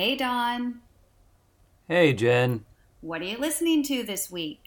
Hey, 0.00 0.16
Don. 0.16 0.80
Hey, 1.86 2.14
Jen. 2.14 2.64
What 3.02 3.20
are 3.20 3.26
you 3.26 3.36
listening 3.36 3.82
to 3.82 4.02
this 4.02 4.30
week? 4.30 4.64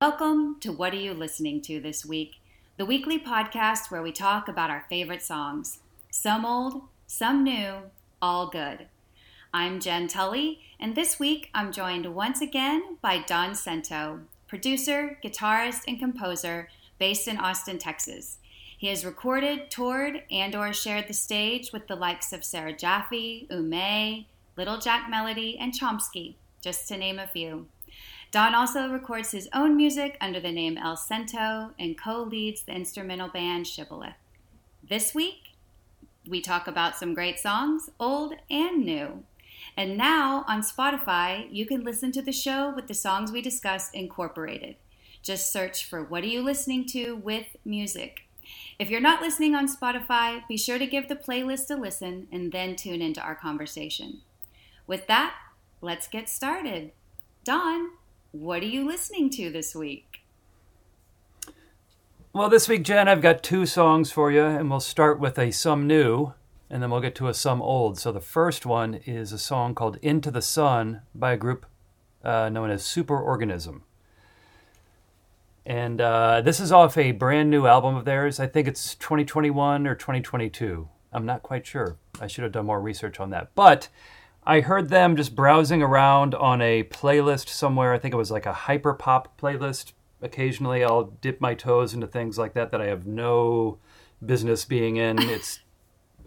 Welcome 0.00 0.58
to 0.60 0.72
What 0.72 0.94
Are 0.94 0.96
You 0.96 1.12
Listening 1.12 1.60
to 1.60 1.78
This 1.78 2.06
Week, 2.06 2.36
the 2.78 2.86
weekly 2.86 3.18
podcast 3.18 3.90
where 3.90 4.00
we 4.00 4.12
talk 4.12 4.48
about 4.48 4.70
our 4.70 4.86
favorite 4.88 5.22
songs. 5.22 5.80
Some 6.10 6.46
old, 6.46 6.84
some 7.06 7.44
new, 7.44 7.90
all 8.22 8.48
good. 8.48 8.86
I'm 9.52 9.80
Jen 9.80 10.06
Tully, 10.06 10.60
and 10.78 10.94
this 10.94 11.18
week 11.18 11.50
I'm 11.52 11.72
joined 11.72 12.14
once 12.14 12.40
again 12.40 12.98
by 13.02 13.18
Don 13.18 13.56
Cento, 13.56 14.20
producer, 14.46 15.18
guitarist, 15.24 15.80
and 15.88 15.98
composer 15.98 16.68
based 17.00 17.26
in 17.26 17.36
Austin, 17.36 17.76
Texas. 17.76 18.38
He 18.78 18.86
has 18.86 19.04
recorded, 19.04 19.68
toured, 19.68 20.22
and 20.30 20.54
or 20.54 20.72
shared 20.72 21.08
the 21.08 21.14
stage 21.14 21.72
with 21.72 21.88
the 21.88 21.96
likes 21.96 22.32
of 22.32 22.44
Sarah 22.44 22.72
Jaffe, 22.72 23.48
Ume, 23.50 24.26
Little 24.56 24.78
Jack 24.78 25.10
Melody, 25.10 25.58
and 25.58 25.72
Chomsky, 25.72 26.36
just 26.60 26.86
to 26.86 26.96
name 26.96 27.18
a 27.18 27.26
few. 27.26 27.66
Don 28.30 28.54
also 28.54 28.88
records 28.88 29.32
his 29.32 29.48
own 29.52 29.76
music 29.76 30.16
under 30.20 30.38
the 30.38 30.52
name 30.52 30.78
El 30.78 30.96
Cento 30.96 31.72
and 31.76 31.98
co 31.98 32.22
leads 32.22 32.62
the 32.62 32.72
instrumental 32.72 33.28
band 33.28 33.66
Shibboleth. 33.66 34.14
This 34.88 35.12
week, 35.12 35.56
we 36.24 36.40
talk 36.40 36.68
about 36.68 36.96
some 36.96 37.14
great 37.14 37.40
songs, 37.40 37.90
old 37.98 38.34
and 38.48 38.84
new. 38.84 39.24
And 39.80 39.96
now 39.96 40.44
on 40.46 40.60
Spotify, 40.60 41.48
you 41.50 41.64
can 41.64 41.84
listen 41.84 42.12
to 42.12 42.20
the 42.20 42.32
show 42.34 42.70
with 42.70 42.86
the 42.86 42.92
songs 42.92 43.32
we 43.32 43.40
discussed 43.40 43.94
incorporated. 43.94 44.76
Just 45.22 45.50
search 45.50 45.86
for 45.88 46.04
What 46.04 46.22
Are 46.22 46.26
You 46.26 46.42
Listening 46.42 46.84
to 46.88 47.16
with 47.16 47.56
Music. 47.64 48.26
If 48.78 48.90
you're 48.90 49.00
not 49.00 49.22
listening 49.22 49.54
on 49.54 49.74
Spotify, 49.74 50.46
be 50.46 50.58
sure 50.58 50.78
to 50.78 50.86
give 50.86 51.08
the 51.08 51.16
playlist 51.16 51.70
a 51.70 51.80
listen 51.80 52.28
and 52.30 52.52
then 52.52 52.76
tune 52.76 53.00
into 53.00 53.22
our 53.22 53.34
conversation. 53.34 54.20
With 54.86 55.06
that, 55.06 55.34
let's 55.80 56.08
get 56.08 56.28
started. 56.28 56.92
Don, 57.42 57.92
what 58.32 58.62
are 58.62 58.66
you 58.66 58.86
listening 58.86 59.30
to 59.30 59.48
this 59.48 59.74
week? 59.74 60.20
Well, 62.34 62.50
this 62.50 62.68
week, 62.68 62.82
Jen, 62.82 63.08
I've 63.08 63.22
got 63.22 63.42
two 63.42 63.64
songs 63.64 64.12
for 64.12 64.30
you, 64.30 64.44
and 64.44 64.68
we'll 64.68 64.80
start 64.80 65.18
with 65.18 65.38
a 65.38 65.50
some 65.50 65.86
new, 65.86 66.34
and 66.70 66.82
then 66.82 66.90
we'll 66.90 67.00
get 67.00 67.16
to 67.16 67.28
a 67.28 67.34
some 67.34 67.60
old. 67.60 67.98
So 67.98 68.12
the 68.12 68.20
first 68.20 68.64
one 68.64 68.94
is 69.04 69.32
a 69.32 69.38
song 69.38 69.74
called 69.74 69.98
Into 70.00 70.30
the 70.30 70.40
Sun 70.40 71.02
by 71.14 71.32
a 71.32 71.36
group 71.36 71.66
uh, 72.24 72.48
known 72.48 72.70
as 72.70 72.82
Superorganism. 72.84 73.82
And 75.66 76.00
uh, 76.00 76.40
this 76.40 76.60
is 76.60 76.72
off 76.72 76.96
a 76.96 77.12
brand 77.12 77.50
new 77.50 77.66
album 77.66 77.96
of 77.96 78.04
theirs. 78.04 78.40
I 78.40 78.46
think 78.46 78.66
it's 78.68 78.94
2021 78.94 79.86
or 79.86 79.94
2022. 79.94 80.88
I'm 81.12 81.26
not 81.26 81.42
quite 81.42 81.66
sure. 81.66 81.96
I 82.20 82.28
should 82.28 82.44
have 82.44 82.52
done 82.52 82.66
more 82.66 82.80
research 82.80 83.20
on 83.20 83.30
that. 83.30 83.50
But 83.54 83.88
I 84.46 84.60
heard 84.60 84.88
them 84.88 85.16
just 85.16 85.34
browsing 85.34 85.82
around 85.82 86.34
on 86.34 86.62
a 86.62 86.84
playlist 86.84 87.48
somewhere. 87.48 87.92
I 87.92 87.98
think 87.98 88.14
it 88.14 88.18
was 88.18 88.30
like 88.30 88.46
a 88.46 88.52
hyper 88.52 88.94
pop 88.94 89.38
playlist. 89.40 89.92
Occasionally, 90.22 90.84
I'll 90.84 91.04
dip 91.20 91.40
my 91.40 91.54
toes 91.54 91.94
into 91.94 92.06
things 92.06 92.38
like 92.38 92.54
that 92.54 92.70
that 92.70 92.80
I 92.80 92.86
have 92.86 93.06
no 93.06 93.78
business 94.24 94.64
being 94.64 94.96
in. 94.96 95.18
It's 95.18 95.60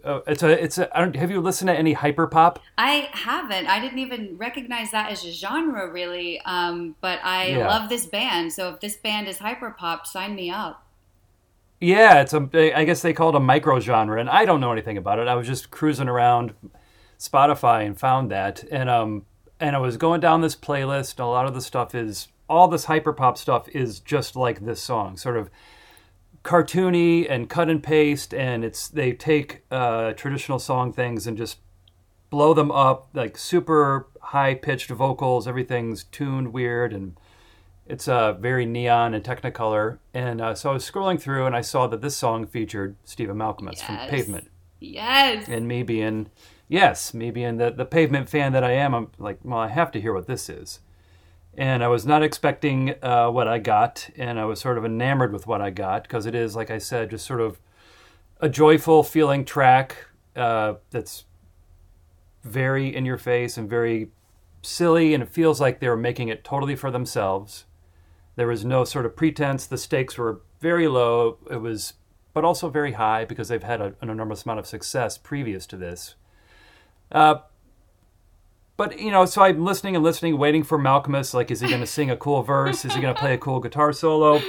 uh, 0.04 0.20
it's 0.26 0.42
a 0.42 0.62
it's 0.62 0.78
a. 0.78 0.96
I 0.96 1.00
don't, 1.00 1.16
have 1.16 1.30
you 1.30 1.40
listened 1.40 1.68
to 1.68 1.74
any 1.74 1.94
hyper 1.94 2.26
pop? 2.26 2.60
I 2.76 3.08
haven't. 3.12 3.66
I 3.66 3.80
didn't 3.80 3.98
even 3.98 4.36
recognize 4.36 4.90
that 4.90 5.10
as 5.10 5.24
a 5.24 5.32
genre, 5.32 5.90
really. 5.90 6.40
Um, 6.44 6.96
but 7.00 7.20
I 7.22 7.48
Yeah. 7.48 7.66
love 7.68 7.88
this 7.88 8.06
band. 8.06 8.52
So 8.52 8.72
if 8.74 8.80
this 8.80 8.96
band 8.96 9.28
is 9.28 9.38
hyper 9.38 9.70
pop, 9.70 10.06
sign 10.06 10.34
me 10.34 10.50
up. 10.50 10.84
Yeah, 11.80 12.20
it's 12.20 12.32
a. 12.32 12.78
I 12.78 12.84
guess 12.84 13.02
they 13.02 13.12
call 13.12 13.30
it 13.30 13.34
a 13.34 13.40
micro 13.40 13.80
genre, 13.80 14.18
and 14.20 14.30
I 14.30 14.44
don't 14.44 14.60
know 14.60 14.72
anything 14.72 14.96
about 14.96 15.18
it. 15.18 15.28
I 15.28 15.34
was 15.34 15.46
just 15.46 15.70
cruising 15.70 16.08
around 16.08 16.54
Spotify 17.18 17.84
and 17.84 17.98
found 17.98 18.30
that, 18.30 18.64
and 18.70 18.88
um, 18.88 19.26
and 19.60 19.76
I 19.76 19.78
was 19.78 19.96
going 19.96 20.20
down 20.20 20.40
this 20.40 20.56
playlist. 20.56 21.12
And 21.12 21.20
a 21.20 21.26
lot 21.26 21.46
of 21.46 21.54
the 21.54 21.60
stuff 21.60 21.94
is 21.94 22.28
all 22.48 22.68
this 22.68 22.86
hyperpop 22.86 23.36
stuff 23.36 23.68
is 23.70 24.00
just 24.00 24.36
like 24.36 24.64
this 24.64 24.80
song, 24.80 25.16
sort 25.16 25.36
of 25.36 25.50
cartoony 26.44 27.26
and 27.28 27.48
cut 27.48 27.68
and 27.68 27.82
paste, 27.82 28.32
and 28.32 28.64
it's 28.64 28.86
they 28.88 29.12
take 29.12 29.64
uh, 29.70 30.12
traditional 30.12 30.58
song 30.58 30.92
things 30.92 31.26
and 31.26 31.36
just 31.36 31.58
blow 32.30 32.54
them 32.54 32.70
up 32.70 33.08
like 33.14 33.36
super 33.36 34.06
high 34.20 34.54
pitched 34.54 34.90
vocals. 34.90 35.48
Everything's 35.48 36.04
tuned 36.04 36.52
weird 36.52 36.92
and 36.92 37.16
it's 37.86 38.08
uh, 38.08 38.32
very 38.32 38.66
neon 38.66 39.14
and 39.14 39.22
technicolor. 39.22 39.98
And 40.12 40.40
uh, 40.40 40.54
so 40.54 40.70
I 40.70 40.72
was 40.74 40.90
scrolling 40.90 41.20
through 41.20 41.46
and 41.46 41.54
I 41.54 41.60
saw 41.60 41.86
that 41.86 42.00
this 42.00 42.16
song 42.16 42.46
featured 42.46 42.96
Stephen 43.04 43.36
Malkmus 43.36 43.80
from 43.82 43.96
Pavement. 44.08 44.48
Yes. 44.80 45.48
And 45.48 45.68
me 45.68 45.82
being, 45.82 46.30
yes, 46.68 47.14
me 47.14 47.30
being 47.30 47.58
the, 47.58 47.70
the 47.70 47.84
Pavement 47.84 48.28
fan 48.28 48.52
that 48.52 48.64
I 48.64 48.72
am, 48.72 48.94
I'm 48.94 49.08
like, 49.18 49.38
well, 49.44 49.58
I 49.58 49.68
have 49.68 49.92
to 49.92 50.00
hear 50.00 50.12
what 50.12 50.26
this 50.26 50.48
is. 50.48 50.80
And 51.56 51.84
I 51.84 51.88
was 51.88 52.04
not 52.04 52.22
expecting 52.22 52.94
uh, 53.02 53.30
what 53.30 53.46
I 53.46 53.58
got, 53.58 54.10
and 54.16 54.40
I 54.40 54.44
was 54.44 54.60
sort 54.60 54.76
of 54.76 54.84
enamored 54.84 55.32
with 55.32 55.46
what 55.46 55.60
I 55.60 55.70
got 55.70 56.02
because 56.02 56.26
it 56.26 56.34
is, 56.34 56.56
like 56.56 56.70
I 56.70 56.78
said, 56.78 57.10
just 57.10 57.24
sort 57.24 57.40
of 57.40 57.60
a 58.40 58.48
joyful 58.48 59.04
feeling 59.04 59.44
track 59.44 60.08
uh, 60.34 60.74
that's 60.90 61.24
very 62.42 62.94
in 62.94 63.04
your 63.04 63.18
face 63.18 63.56
and 63.56 63.70
very 63.70 64.08
silly, 64.62 65.14
and 65.14 65.22
it 65.22 65.28
feels 65.28 65.60
like 65.60 65.78
they 65.78 65.88
were 65.88 65.96
making 65.96 66.28
it 66.28 66.42
totally 66.42 66.74
for 66.74 66.90
themselves. 66.90 67.66
There 68.36 68.48
was 68.48 68.64
no 68.64 68.84
sort 68.84 69.06
of 69.06 69.14
pretense. 69.14 69.66
The 69.66 69.78
stakes 69.78 70.18
were 70.18 70.40
very 70.60 70.88
low. 70.88 71.38
It 71.50 71.60
was, 71.60 71.94
but 72.32 72.44
also 72.44 72.68
very 72.68 72.92
high 72.92 73.24
because 73.24 73.48
they've 73.48 73.62
had 73.62 73.80
a, 73.80 73.94
an 74.00 74.10
enormous 74.10 74.44
amount 74.44 74.58
of 74.58 74.66
success 74.66 75.16
previous 75.18 75.66
to 75.66 75.76
this. 75.76 76.16
Uh, 77.12 77.36
but 78.76 78.98
you 78.98 79.10
know, 79.10 79.24
so 79.24 79.42
I'm 79.42 79.64
listening 79.64 79.94
and 79.94 80.04
listening, 80.04 80.38
waiting 80.38 80.62
for 80.62 80.78
Malkmus. 80.78 81.34
Like, 81.34 81.50
is 81.50 81.60
he 81.60 81.68
going 81.68 81.80
to 81.80 81.86
sing 81.86 82.10
a 82.10 82.16
cool 82.16 82.42
verse? 82.42 82.84
Is 82.84 82.94
he 82.94 83.00
going 83.00 83.14
to 83.14 83.20
play 83.20 83.34
a 83.34 83.38
cool 83.38 83.60
guitar 83.60 83.92
solo? 83.92 84.42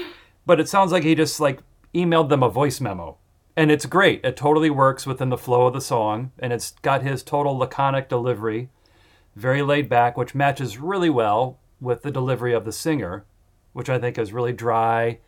But 0.46 0.60
it 0.60 0.70
sounds 0.70 0.92
like 0.92 1.04
he 1.04 1.16
just 1.16 1.40
like 1.40 1.60
emailed 1.94 2.30
them 2.30 2.44
a 2.44 2.50
voice 2.50 2.82
memo, 2.82 3.18
and 3.56 3.72
it's 3.72 3.86
great. 3.86 4.22
It 4.24 4.36
totally 4.36 4.70
works 4.70 5.06
within 5.06 5.30
the 5.30 5.38
flow 5.38 5.68
of 5.68 5.74
the 5.74 5.82
song, 5.82 6.32
and 6.40 6.52
it's 6.52 6.72
got 6.82 7.04
his 7.04 7.24
total 7.24 7.58
laconic 7.58 8.10
delivery, 8.10 8.70
very 9.36 9.62
laid 9.62 9.90
back, 9.90 10.18
which 10.18 10.36
matches 10.36 10.78
really 10.78 11.10
well 11.10 11.60
with 11.80 12.02
the 12.02 12.12
delivery 12.12 12.54
of 12.54 12.66
the 12.66 12.72
singer, 12.72 13.26
which 13.74 13.90
I 13.90 14.00
think 14.00 14.18
is 14.18 14.34
really 14.34 14.54
dry 14.54 15.20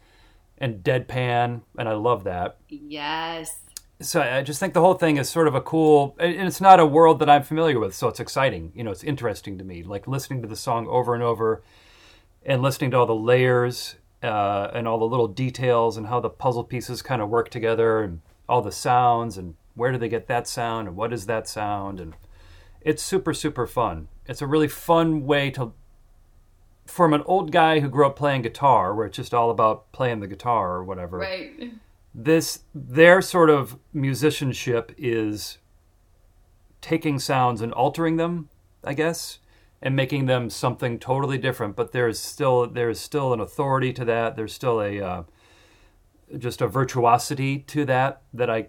and 0.58 0.84
deadpan, 0.84 1.62
and 1.78 1.88
I 1.90 1.94
love 1.94 2.24
that 2.24 2.58
Yes. 2.70 3.60
So 4.00 4.22
I 4.22 4.44
just 4.44 4.60
think 4.60 4.74
the 4.74 4.82
whole 4.82 4.94
thing 4.94 5.18
is 5.18 5.28
sort 5.28 5.48
of 5.48 5.56
a 5.56 5.62
cool, 5.62 6.16
and 6.20 6.48
it's 6.48 6.62
not 6.62 6.80
a 6.80 6.86
world 6.86 7.20
that 7.20 7.30
I'm 7.30 7.42
familiar 7.42 7.80
with, 7.80 7.96
so 7.96 8.08
it's 8.08 8.20
exciting. 8.20 8.72
You 8.76 8.84
know, 8.84 8.92
it's 8.92 9.04
interesting 9.04 9.58
to 9.58 9.64
me. 9.64 9.82
Like 9.82 10.08
listening 10.08 10.42
to 10.44 10.48
the 10.48 10.56
song 10.56 10.88
over 10.88 11.16
and 11.16 11.24
over, 11.24 11.64
and 12.46 12.62
listening 12.62 12.92
to 12.92 12.98
all 12.98 13.06
the 13.08 13.16
layers 13.16 13.96
uh, 14.22 14.70
and 14.74 14.88
all 14.88 15.00
the 15.00 15.06
little 15.08 15.28
details 15.28 15.98
and 15.98 16.08
how 16.08 16.20
the 16.20 16.30
puzzle 16.30 16.64
pieces 16.64 17.02
kind 17.02 17.22
of 17.22 17.30
work 17.30 17.50
together, 17.50 18.04
and 18.04 18.22
all 18.48 18.62
the 18.62 18.72
sounds, 18.72 19.36
and 19.36 19.56
where 19.74 19.92
do 19.92 19.98
they 19.98 20.10
get 20.10 20.28
that 20.28 20.48
sound, 20.48 20.88
and 20.88 20.96
what 20.96 21.12
is 21.12 21.26
that 21.26 21.48
sound, 21.48 22.00
and 22.00 22.14
it's 22.82 23.02
super 23.02 23.34
super 23.34 23.66
fun. 23.66 24.10
It's 24.28 24.42
a 24.42 24.48
really 24.48 24.68
fun 24.68 25.26
way 25.26 25.50
to. 25.52 25.74
From 26.86 27.14
an 27.14 27.24
old 27.26 27.52
guy 27.52 27.82
who 27.82 27.90
grew 27.90 28.06
up 28.06 28.16
playing 28.16 28.44
guitar, 28.44 28.96
where 28.96 29.08
it's 29.08 29.18
just 29.18 29.34
all 29.34 29.50
about 29.50 29.92
playing 29.92 30.22
the 30.22 30.28
guitar 30.28 30.76
or 30.76 30.84
whatever 30.86 31.18
Right. 31.18 31.74
this 32.20 32.64
their 32.74 33.22
sort 33.22 33.50
of 33.50 33.78
musicianship 33.94 34.92
is 34.98 35.60
taking 36.82 37.20
sounds 37.20 37.62
and 37.62 37.72
altering 37.74 38.18
them 38.18 38.50
i 38.84 38.94
guess 38.94 39.40
and 39.82 39.96
making 39.96 40.26
them 40.26 40.50
something 40.50 40.98
totally 40.98 41.38
different. 41.38 41.76
But 41.76 41.92
there's 41.92 42.20
still 42.20 42.68
there's 42.68 43.00
still 43.00 43.34
an 43.34 43.40
authority 43.40 43.94
to 43.94 44.06
that. 44.06 44.36
There's 44.36 44.54
still 44.54 44.82
a 44.82 45.00
uh, 45.00 45.24
just 46.38 46.62
a 46.62 46.68
virtuosity 46.68 47.60
to 47.60 47.86
that 47.86 48.22
that 48.34 48.50
i 48.50 48.68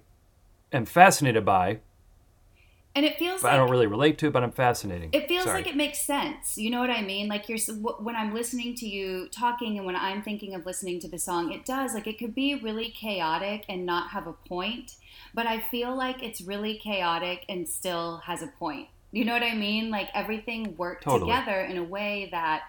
am 0.73 0.85
fascinated 0.85 1.45
by 1.45 1.81
And 2.99 3.07
it 3.07 3.17
feels 3.17 3.45
like 3.45 3.53
i 3.53 3.57
don't 3.57 3.71
really 3.71 3.87
relate 3.87 4.19
to 4.19 4.27
it, 4.27 4.33
but 4.33 4.43
i'm 4.43 4.51
fascinating 4.51 5.11
It 5.13 5.29
feels 5.29 5.45
Sorry. 5.45 5.59
like 5.59 5.69
it 5.69 5.77
makes 5.77 6.01
sense. 6.01 6.59
You 6.59 6.69
know 6.73 6.81
what 6.81 6.91
I 6.91 7.01
mean? 7.01 7.29
Like 7.29 7.49
you're 7.49 7.59
when 8.01 8.17
I'm 8.17 8.35
listening 8.35 8.75
to 8.81 8.89
you 8.89 9.29
talking 9.29 9.77
and 9.79 9.87
when 9.87 9.95
I'm 9.95 10.21
thinking 10.21 10.53
of 10.57 10.67
listening 10.67 10.99
to 11.03 11.09
the 11.09 11.19
song, 11.29 11.53
it 11.53 11.65
does 11.65 11.95
like 11.95 12.09
it 12.09 12.19
could 12.19 12.35
be 12.35 12.57
really 12.57 12.89
chaotic 12.91 13.65
and 13.69 13.87
not 13.87 14.11
have 14.11 14.27
a 14.27 14.33
point, 14.33 14.97
but 15.33 15.47
I 15.47 15.61
feel 15.61 15.97
like 15.97 16.25
it's 16.25 16.41
really 16.41 16.75
chaotic 16.77 17.45
and 17.49 17.69
still 17.69 18.09
has 18.25 18.43
a 18.43 18.49
point. 18.49 18.89
You 19.13 19.25
know 19.25 19.33
what 19.33 19.45
I 19.45 19.55
mean? 19.55 19.91
Like 19.91 20.09
everything 20.13 20.77
worked 20.77 21.05
Totally. 21.05 21.31
together 21.31 21.61
in 21.61 21.77
a 21.79 21.85
way 21.85 22.29
that 22.33 22.63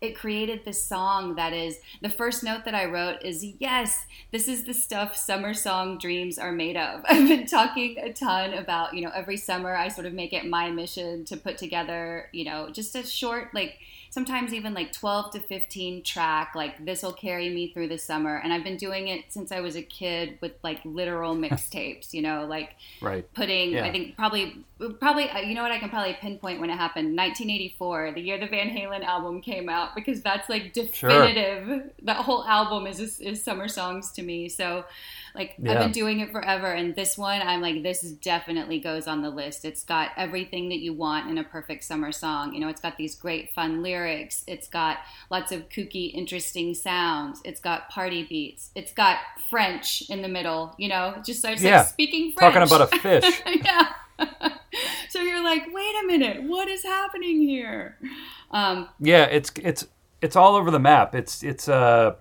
it 0.00 0.16
created 0.16 0.64
this 0.64 0.82
song 0.82 1.36
that 1.36 1.52
is 1.52 1.78
the 2.02 2.08
first 2.08 2.44
note 2.44 2.64
that 2.66 2.74
I 2.74 2.84
wrote 2.84 3.22
is 3.22 3.44
yes, 3.58 4.04
this 4.30 4.46
is 4.46 4.64
the 4.64 4.74
stuff 4.74 5.16
summer 5.16 5.54
song 5.54 5.98
dreams 5.98 6.38
are 6.38 6.52
made 6.52 6.76
of. 6.76 7.02
I've 7.08 7.28
been 7.28 7.46
talking 7.46 7.96
a 7.98 8.12
ton 8.12 8.54
about, 8.54 8.94
you 8.94 9.02
know, 9.02 9.12
every 9.14 9.36
summer 9.36 9.74
I 9.74 9.88
sort 9.88 10.06
of 10.06 10.12
make 10.12 10.32
it 10.32 10.44
my 10.46 10.70
mission 10.70 11.24
to 11.26 11.36
put 11.36 11.56
together, 11.56 12.28
you 12.32 12.44
know, 12.44 12.68
just 12.70 12.94
a 12.94 13.06
short, 13.06 13.54
like, 13.54 13.78
sometimes 14.16 14.54
even 14.54 14.72
like 14.72 14.92
12 14.92 15.32
to 15.32 15.40
15 15.40 16.02
track 16.02 16.54
like 16.54 16.82
this 16.86 17.02
will 17.02 17.12
carry 17.12 17.50
me 17.50 17.70
through 17.72 17.88
the 17.88 17.98
summer. 17.98 18.36
And 18.42 18.50
i've 18.50 18.64
been 18.64 18.78
doing 18.78 19.08
it 19.08 19.24
since 19.28 19.52
i 19.52 19.60
was 19.60 19.76
a 19.76 19.82
kid 19.82 20.38
with 20.40 20.52
like 20.62 20.80
literal 20.84 21.36
mixtapes 21.44 22.14
you 22.14 22.22
know 22.22 22.46
like 22.46 22.76
right. 23.02 23.30
putting 23.34 23.72
Yeah. 23.72 23.84
i 23.84 23.92
think 23.92 24.16
probably 24.16 24.64
probably 25.00 25.28
uh, 25.28 25.40
you 25.40 25.54
know 25.54 25.62
what? 25.62 25.72
I 25.72 25.78
can 25.78 25.88
probably 25.88 26.14
pinpoint 26.14 26.60
when 26.60 26.70
it 26.70 26.76
happened. 26.76 27.16
1984 27.16 28.12
the 28.14 28.20
year 28.20 28.38
the 28.38 28.46
van 28.46 28.70
halen 28.70 29.04
album 29.04 29.42
came 29.42 29.68
out 29.68 29.85
because 29.94 30.22
that's 30.22 30.48
like 30.48 30.72
definitive 30.72 31.90
that 32.02 32.16
whole 32.16 32.44
album 32.44 32.86
is 32.86 33.20
is 33.20 33.42
summer 33.42 33.68
songs 33.68 34.12
to 34.12 34.22
me 34.22 34.48
so 34.48 34.84
like 35.36 35.54
I've 35.58 35.78
been 35.78 35.92
doing 35.92 36.20
it 36.20 36.32
forever, 36.32 36.72
and 36.72 36.96
this 36.96 37.18
one 37.18 37.42
I'm 37.42 37.60
like, 37.60 37.82
this 37.82 38.00
definitely 38.00 38.80
goes 38.80 39.06
on 39.06 39.20
the 39.20 39.28
list. 39.28 39.66
It's 39.66 39.84
got 39.84 40.12
everything 40.16 40.70
that 40.70 40.78
you 40.78 40.94
want 40.94 41.28
in 41.28 41.36
a 41.36 41.44
perfect 41.44 41.84
summer 41.84 42.10
song. 42.10 42.54
You 42.54 42.60
know, 42.60 42.68
it's 42.68 42.80
got 42.80 42.96
these 42.96 43.14
great 43.14 43.52
fun 43.52 43.82
lyrics. 43.82 44.44
It's 44.46 44.66
got 44.66 44.98
lots 45.30 45.52
of 45.52 45.68
kooky, 45.68 46.10
interesting 46.14 46.72
sounds. 46.74 47.42
It's 47.44 47.60
got 47.60 47.90
party 47.90 48.22
beats. 48.24 48.70
It's 48.74 48.92
got 48.92 49.18
French 49.50 50.08
in 50.08 50.22
the 50.22 50.28
middle. 50.28 50.74
You 50.78 50.88
know, 50.88 51.14
it 51.18 51.24
just 51.24 51.40
starts 51.40 51.62
Yeah. 51.62 51.80
like 51.80 51.88
speaking 51.88 52.32
French. 52.32 52.54
Talking 52.54 52.66
about 52.66 52.92
a 52.92 52.98
fish. 52.98 53.42
yeah. 53.62 53.88
so 55.10 55.20
you're 55.20 55.44
like, 55.44 55.64
wait 55.70 55.94
a 56.02 56.06
minute, 56.06 56.42
what 56.44 56.68
is 56.68 56.82
happening 56.82 57.42
here? 57.42 57.98
Um, 58.56 58.88
Yeah, 59.00 59.24
it's 59.24 59.52
it's 59.62 59.86
it's 60.22 60.36
all 60.36 60.56
over 60.56 60.70
the 60.70 60.78
map. 60.78 61.14
It's 61.14 61.42
it's 61.42 61.68
uh 61.68 62.14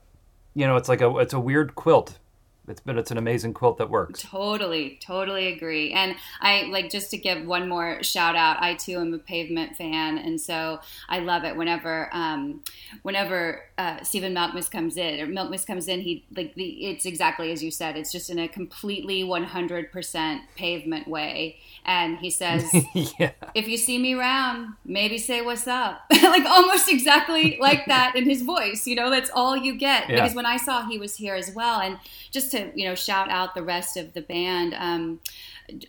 you 0.54 0.68
know, 0.68 0.76
it's 0.78 0.90
like 0.90 1.02
a 1.02 1.18
it's 1.18 1.34
a 1.34 1.40
weird 1.40 1.76
quilt. 1.76 2.20
It's 2.68 2.82
but 2.82 2.98
it's 2.98 3.12
an 3.12 3.18
amazing 3.18 3.54
quilt 3.54 3.78
that 3.78 3.90
works. 3.90 4.22
Totally, 4.22 5.00
totally 5.02 5.48
agree. 5.54 5.92
And 5.92 6.16
I 6.42 6.64
like 6.64 6.90
just 6.90 7.12
to 7.12 7.18
give 7.18 7.46
one 7.46 7.70
more 7.70 8.02
shout 8.04 8.36
out. 8.36 8.62
I 8.62 8.76
too 8.76 9.00
am 9.00 9.14
a 9.14 9.20
Pavement 9.20 9.76
fan, 9.76 10.18
and 10.18 10.40
so 10.40 10.80
I 11.08 11.20
love 11.20 11.44
it 11.44 11.56
whenever, 11.56 12.10
um, 12.12 12.62
whenever 13.04 13.64
uh, 13.78 14.02
Stephen 14.04 14.34
Malkmus 14.34 14.70
comes 14.70 14.98
in 14.98 15.20
or 15.20 15.28
Malkmus 15.28 15.66
comes 15.66 15.88
in. 15.88 16.02
He 16.02 16.26
like 16.36 16.56
the 16.56 16.86
it's 16.86 17.06
exactly 17.06 17.52
as 17.52 17.64
you 17.64 17.72
said. 17.72 17.98
It's 17.98 18.12
just 18.12 18.30
in 18.30 18.40
a 18.40 18.48
completely 18.48 19.24
one 19.24 19.44
hundred 19.44 19.92
percent 19.92 20.42
Pavement 20.56 21.08
way, 21.08 21.58
and 21.86 22.18
he 22.18 22.30
says. 22.30 22.64
yeah. 23.20 23.32
if 23.54 23.68
you 23.68 23.78
see 23.78 23.98
me 24.00 24.16
around, 24.16 24.74
maybe 24.86 25.18
say 25.18 25.42
what's 25.42 25.68
up. 25.68 26.02
like 26.24 26.46
almost 26.46 26.90
exactly 26.90 27.58
like 27.60 27.86
that 27.86 28.16
in 28.16 28.26
his 28.26 28.42
voice. 28.42 28.88
You 28.88 28.96
know, 28.96 29.10
that's 29.10 29.30
all 29.34 29.56
you 29.56 29.78
get. 29.78 30.10
Yeah. 30.10 30.16
Because 30.16 30.36
when 30.36 30.46
I 30.46 30.58
saw 30.58 30.88
he 30.88 30.98
was 30.98 31.16
here 31.16 31.36
as 31.36 31.52
well, 31.54 31.80
and 31.80 31.98
just 32.32 32.55
to 32.56 32.72
you 32.76 32.88
know 32.88 32.96
shout 32.96 33.30
out 33.30 33.56
the 33.56 33.64
rest 33.64 33.98
of 33.98 34.14
the 34.14 34.22
band. 34.22 34.74
Um, 34.78 35.20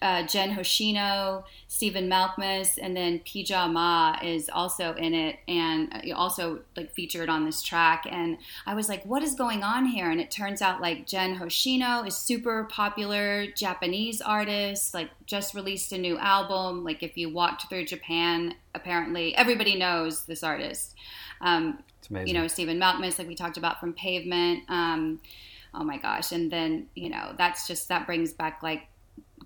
uh, 0.01 0.23
Gen 0.27 0.57
Hoshino, 0.57 1.45
Stephen 1.69 2.09
Malkmus, 2.09 2.79
and 2.81 2.97
then 2.97 3.19
Pi 3.21 3.41
Ja 3.47 3.69
Ma 3.69 4.17
is 4.23 4.49
also 4.49 4.95
in 4.95 5.13
it 5.13 5.37
and 5.47 5.93
uh, 5.93 6.15
also 6.17 6.61
like 6.77 6.95
featured 6.95 7.29
on 7.29 7.45
this 7.45 7.63
track. 7.63 8.07
And 8.11 8.39
I 8.65 8.75
was 8.75 8.89
like, 8.89 9.05
what 9.05 9.23
is 9.23 9.35
going 9.35 9.63
on 9.63 9.85
here? 9.85 10.11
And 10.11 10.21
it 10.21 10.31
turns 10.31 10.63
out 10.63 10.81
like 10.81 11.07
Gen 11.07 11.37
Hoshino 11.39 12.07
is 12.07 12.17
super 12.17 12.65
popular 12.65 13.47
Japanese 13.49 14.23
artist, 14.23 14.95
like 14.95 15.11
just 15.27 15.55
released 15.55 15.93
a 15.93 15.99
new 15.99 16.17
album. 16.19 16.83
Like 16.83 17.03
if 17.03 17.17
you 17.19 17.29
walked 17.29 17.69
through 17.69 17.85
Japan, 17.85 18.55
apparently 18.75 19.37
everybody 19.37 19.77
knows 19.77 20.25
this 20.25 20.43
artist. 20.43 20.95
Um, 21.43 21.83
It's 21.99 22.09
amazing. 22.09 22.29
you 22.29 22.41
know, 22.41 22.47
Stephen 22.49 22.81
Malkmus, 22.81 23.19
like 23.19 23.29
we 23.29 23.35
talked 23.35 23.59
about 23.59 23.79
from 23.79 23.93
Pavement. 23.93 24.63
Um, 24.71 25.21
oh 25.77 25.85
my 25.85 25.99
gosh. 25.99 26.33
And 26.33 26.51
then, 26.51 26.87
you 26.95 27.11
know, 27.11 27.35
that's 27.37 27.67
just, 27.67 27.89
that 27.89 28.07
brings 28.07 28.33
back 28.33 28.63
like 28.63 28.89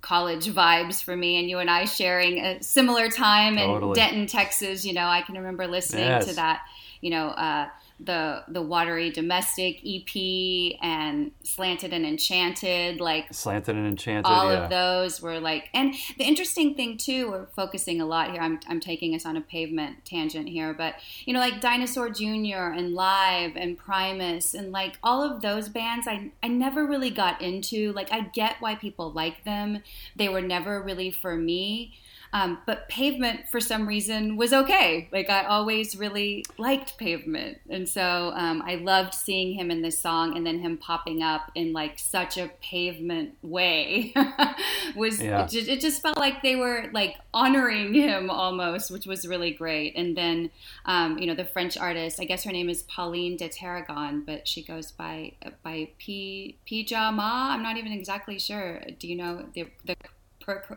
college 0.01 0.47
vibes 0.47 1.03
for 1.03 1.17
me 1.17 1.39
and 1.39 1.51
you 1.51 1.59
and 1.59 1.69
I 1.69 1.85
sharing 1.85 2.39
a 2.39 2.63
similar 2.63 3.09
time 3.11 3.59
in 3.59 3.93
Denton, 3.93 4.27
Texas. 4.27 4.85
You 4.85 4.95
know, 4.95 5.07
I 5.07 5.23
can 5.23 5.35
remember 5.37 5.67
listening 5.67 6.05
Yes. 6.05 6.27
to 6.29 6.35
that, 6.37 6.61
you 7.01 7.11
know, 7.11 7.29
uh, 7.29 7.69
the 8.03 8.43
the 8.49 8.63
watery 8.63 9.11
domestic 9.11 9.81
EP 9.87 10.77
and 10.81 11.33
slanted 11.43 11.93
and 11.93 12.07
enchanted 12.07 13.01
like 13.01 13.33
Slanted 13.33 13.77
and 13.77 13.87
enchanted. 13.87 14.25
all 14.25 14.51
yeah. 14.51 14.65
of 14.65 14.71
those 14.71 15.21
were 15.21 15.39
like 15.39 15.69
and 15.75 15.95
the 16.17 16.25
interesting 16.25 16.75
thing 16.75 16.97
too 16.97 17.31
we're 17.31 17.47
focusing 17.47 18.01
a 18.01 18.07
lot 18.07 18.31
here 18.31 18.41
I'm, 18.41 18.59
I'm 18.69 18.81
taking 18.81 19.15
us 19.15 19.27
on 19.27 19.37
a 19.37 19.41
pavement 19.41 20.05
tangent 20.05 20.49
here 20.49 20.73
but 20.73 20.95
you 21.27 21.35
know 21.35 21.41
like 21.41 21.61
dinosaur 21.61 22.09
jr 22.09 22.73
and 22.73 22.95
live 22.95 23.57
and 23.57 23.77
primus 23.77 24.55
and 24.55 24.73
like 24.73 24.99
all 25.03 25.23
of 25.23 25.43
those 25.43 25.69
bands 25.69 26.07
i, 26.09 26.31
I 26.43 26.49
never 26.49 26.87
really 26.87 27.11
got 27.11 27.43
into 27.43 27.93
like 27.93 28.11
i 28.13 28.21
get 28.21 28.57
why 28.61 28.77
people 28.77 29.13
like 29.13 29.45
them 29.45 29.83
they 30.17 30.29
were 30.29 30.43
never 30.43 30.83
really 30.83 31.11
for 31.11 31.37
me 31.37 31.93
um, 32.33 32.59
but 32.67 32.89
pavement 32.89 33.49
for 33.49 33.61
some 33.61 33.87
reason 33.87 34.37
was 34.37 34.53
okay. 34.53 35.09
Like 35.13 35.29
i 35.31 35.45
always 35.45 35.97
really 35.97 36.45
liked 36.59 36.97
pavement. 36.99 37.59
And 37.69 37.89
so 37.89 38.33
um, 38.35 38.63
i 38.67 38.77
loved 38.77 39.15
seeing 39.15 39.55
him 39.55 39.71
in 39.71 39.83
this 39.83 39.99
song 39.99 40.37
and 40.37 40.47
then 40.47 40.59
him 40.59 40.77
popping 40.77 41.23
up 41.23 41.51
in 41.55 41.73
like 41.73 41.99
such 41.99 42.39
a 42.39 42.51
pavement 42.63 43.35
way 43.43 44.13
was 44.97 45.21
Yeah. 45.21 45.45
it, 45.45 45.51
just, 45.51 45.69
it 45.69 45.81
just 45.81 46.03
felt 46.03 46.19
like 46.19 46.43
they 46.43 46.57
were 46.57 46.91
like 46.93 47.17
honoring 47.35 47.95
him 47.95 48.31
almost 48.31 48.91
which 48.91 49.07
was 49.07 49.27
really 49.27 49.53
great. 49.53 49.97
And 49.97 50.17
then 50.17 50.51
um, 50.85 51.19
you 51.19 51.27
know 51.27 51.35
the 51.35 51.45
french 51.45 51.77
artist 51.77 52.21
i 52.21 52.25
guess 52.25 52.45
her 52.45 52.53
name 52.53 52.69
is 52.69 52.83
pauline 52.85 53.37
de 53.37 53.49
tarragon 53.49 54.23
but 54.25 54.47
she 54.47 54.63
goes 54.63 54.91
by 54.91 55.33
by 55.63 55.89
p 55.99 56.57
pijama 56.69 57.51
i'm 57.51 57.63
not 57.63 57.77
even 57.77 57.93
exactly 57.93 58.39
sure. 58.39 58.81
Do 58.99 59.09
you 59.09 59.17
know 59.17 59.47
the 59.55 59.67
the, 59.85 59.97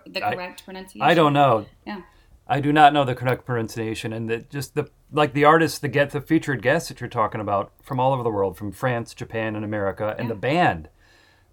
the 0.06 0.24
I- 0.24 0.34
correct 0.36 0.66
pronunciation 0.66 1.02
I 1.02 1.14
don't 1.14 1.34
know. 1.34 1.66
Yeah. 1.86 2.02
I 2.46 2.60
do 2.60 2.74
not 2.74 2.92
know 2.92 3.06
the 3.06 3.16
correct 3.16 3.46
pronunciation, 3.46 4.12
and 4.12 4.30
the, 4.30 4.38
just 4.40 4.76
the 4.76 4.90
like 5.12 5.34
the 5.34 5.46
artists, 5.46 5.80
the 5.80 5.88
get 5.88 6.10
the 6.12 6.20
featured 6.20 6.62
guests 6.62 6.90
that 6.90 7.00
you're 7.00 7.10
talking 7.10 7.40
about 7.40 7.72
from 7.82 8.00
all 8.02 8.12
over 8.14 8.22
the 8.22 8.30
world, 8.30 8.58
from 8.58 8.72
France, 8.74 9.14
Japan, 9.14 9.56
and 9.56 9.64
America, 9.64 10.14
and 10.18 10.28
Yeah. 10.28 10.34
the 10.34 10.40
band 10.40 10.90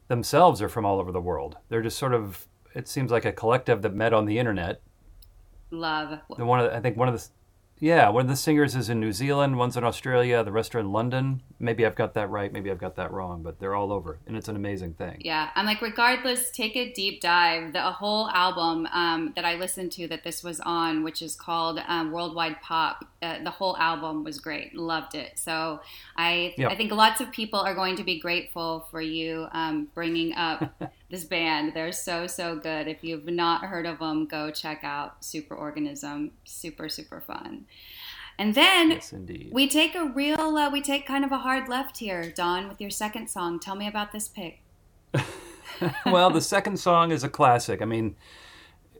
themselves 0.09 0.61
are 0.61 0.69
from 0.69 0.85
all 0.85 0.99
over 0.99 1.13
the 1.13 1.21
world. 1.21 1.57
They're 1.69 1.83
just 1.83 1.97
sort 1.99 2.13
of 2.15 2.49
it 2.75 2.89
seems 2.89 3.11
like 3.13 3.25
a 3.25 3.33
collective 3.33 3.83
that 3.83 3.95
met 3.95 4.13
on 4.13 4.27
the 4.27 4.39
internet. 4.39 4.81
love 5.71 6.19
And 6.37 6.47
one 6.49 6.59
of 6.61 6.71
the, 6.71 6.77
I 6.77 6.81
think 6.81 6.97
one 6.97 7.09
of 7.09 7.15
the 7.15 7.29
yeah 7.81 8.09
one 8.11 8.23
of 8.23 8.29
the 8.29 8.37
singers 8.37 8.77
is 8.77 8.89
in 8.89 9.01
New 9.01 9.13
Zealand, 9.13 9.57
one's 9.57 9.77
in 9.77 9.85
Australia, 9.85 10.45
the 10.45 10.53
rest 10.53 10.75
are 10.75 10.79
in 10.79 10.93
London. 10.93 11.43
Maybe 11.59 11.85
I've 11.85 11.95
got 11.95 12.15
that 12.15 12.31
right, 12.31 12.53
maybe 12.53 12.71
I've 12.71 12.79
got 12.79 12.97
that 12.97 13.11
wrong, 13.13 13.43
but 13.43 13.59
they're 13.59 13.75
all 13.75 13.93
over, 13.93 14.19
and 14.27 14.37
it's 14.37 14.49
an 14.49 14.57
amazing 14.57 14.95
thing. 14.95 15.17
Yeah, 15.21 15.51
I'm 15.55 15.67
like, 15.67 15.83
regardless, 15.83 16.51
take 16.51 16.77
a 16.77 16.93
deep 16.93 17.21
dive. 17.21 17.73
The 17.73 17.83
whole 17.83 18.31
album 18.31 18.87
um, 18.93 19.33
that 19.37 19.45
I 19.45 19.57
listened 19.57 19.93
to 19.93 20.09
that 20.09 20.25
this 20.25 20.43
was 20.43 20.61
on, 20.61 21.03
which 21.03 21.21
is 21.21 21.35
called 21.35 21.81
um, 21.89 22.13
Worldwide 22.13 22.61
Pop, 22.63 23.05
uh, 23.23 23.43
the 23.45 23.51
whole 23.51 23.77
album 23.77 24.25
was 24.25 24.39
great. 24.39 24.75
Loved 24.75 25.15
it. 25.15 25.39
So 25.39 25.81
I, 26.17 26.55
Yep. 26.57 26.71
I 26.71 26.75
think 26.77 26.93
lots 26.93 27.21
of 27.21 27.31
people 27.31 27.61
are 27.61 27.75
going 27.75 27.97
to 27.97 28.05
be 28.05 28.19
grateful 28.19 28.87
for 28.91 29.01
you 29.03 29.47
um, 29.53 29.89
bringing 29.95 30.33
up 30.35 30.73
this 31.11 31.25
band. 31.25 31.73
They're 31.75 31.93
so, 31.93 32.27
so 32.27 32.57
good. 32.57 32.89
If 32.89 33.03
you've 33.03 33.27
not 33.27 33.65
heard 33.65 33.87
of 33.87 33.99
them, 33.99 34.27
go 34.27 34.51
check 34.51 34.81
out 34.85 35.23
Superorganism. 35.23 36.31
Super, 36.45 36.89
super 36.89 37.21
fun. 37.21 37.67
And 38.39 38.55
then 38.55 38.91
Yes, 38.93 39.13
indeed. 39.13 39.51
we 39.53 39.69
take 39.69 39.95
a 39.95 40.05
real, 40.05 40.57
uh, 40.57 40.71
we 40.71 40.81
take 40.81 41.07
kind 41.07 41.25
of 41.25 41.33
a 41.33 41.39
hard 41.39 41.69
left 41.69 41.99
here, 41.99 42.31
Don, 42.31 42.69
with 42.69 42.81
your 42.81 42.91
second 42.91 43.29
song. 43.29 43.61
Tell 43.61 43.75
me 43.75 43.87
about 43.87 44.13
this 44.13 44.29
pick. 44.29 44.63
well, 46.07 46.31
the 46.31 46.41
second 46.41 46.79
song 46.79 47.11
is 47.11 47.25
a 47.25 47.29
classic. 47.29 47.83
I 47.83 47.85
mean, 47.85 48.17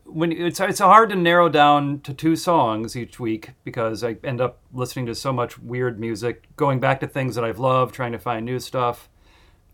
when 0.05 0.33
it's 0.33 0.61
it's 0.61 0.81
hard 0.81 1.11
to 1.11 1.17
narrow 1.17 1.49
down 1.49 2.01
to 2.01 2.13
two 2.13 2.35
songs 2.37 2.97
each 2.97 3.21
week 3.21 3.53
because 3.65 4.03
I 4.03 4.17
end 4.25 4.41
up 4.41 4.59
listening 4.73 5.07
to 5.07 5.15
so 5.15 5.33
much 5.33 5.59
weird 5.59 6.01
music, 6.01 6.49
going 6.57 6.81
back 6.81 7.01
to 7.01 7.07
things 7.07 7.35
that 7.37 7.45
I've 7.45 7.59
loved, 7.59 7.95
trying 7.95 8.13
to 8.13 8.19
find 8.19 8.45
new 8.45 8.59
stuff. 8.59 9.09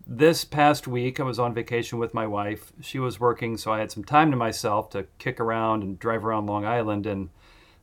This 0.06 0.44
past 0.44 0.86
week, 0.86 1.18
I 1.18 1.24
was 1.24 1.38
on 1.38 1.52
vacation 1.52 1.98
with 1.98 2.14
my 2.14 2.26
wife. 2.26 2.72
She 2.80 2.98
was 2.98 3.18
working, 3.18 3.56
so 3.56 3.72
I 3.72 3.80
had 3.80 3.90
some 3.90 4.04
time 4.04 4.30
to 4.30 4.36
myself 4.36 4.88
to 4.90 5.06
kick 5.18 5.40
around 5.40 5.82
and 5.82 5.98
drive 5.98 6.24
around 6.24 6.46
Long 6.46 6.64
Island. 6.64 7.06
And 7.06 7.30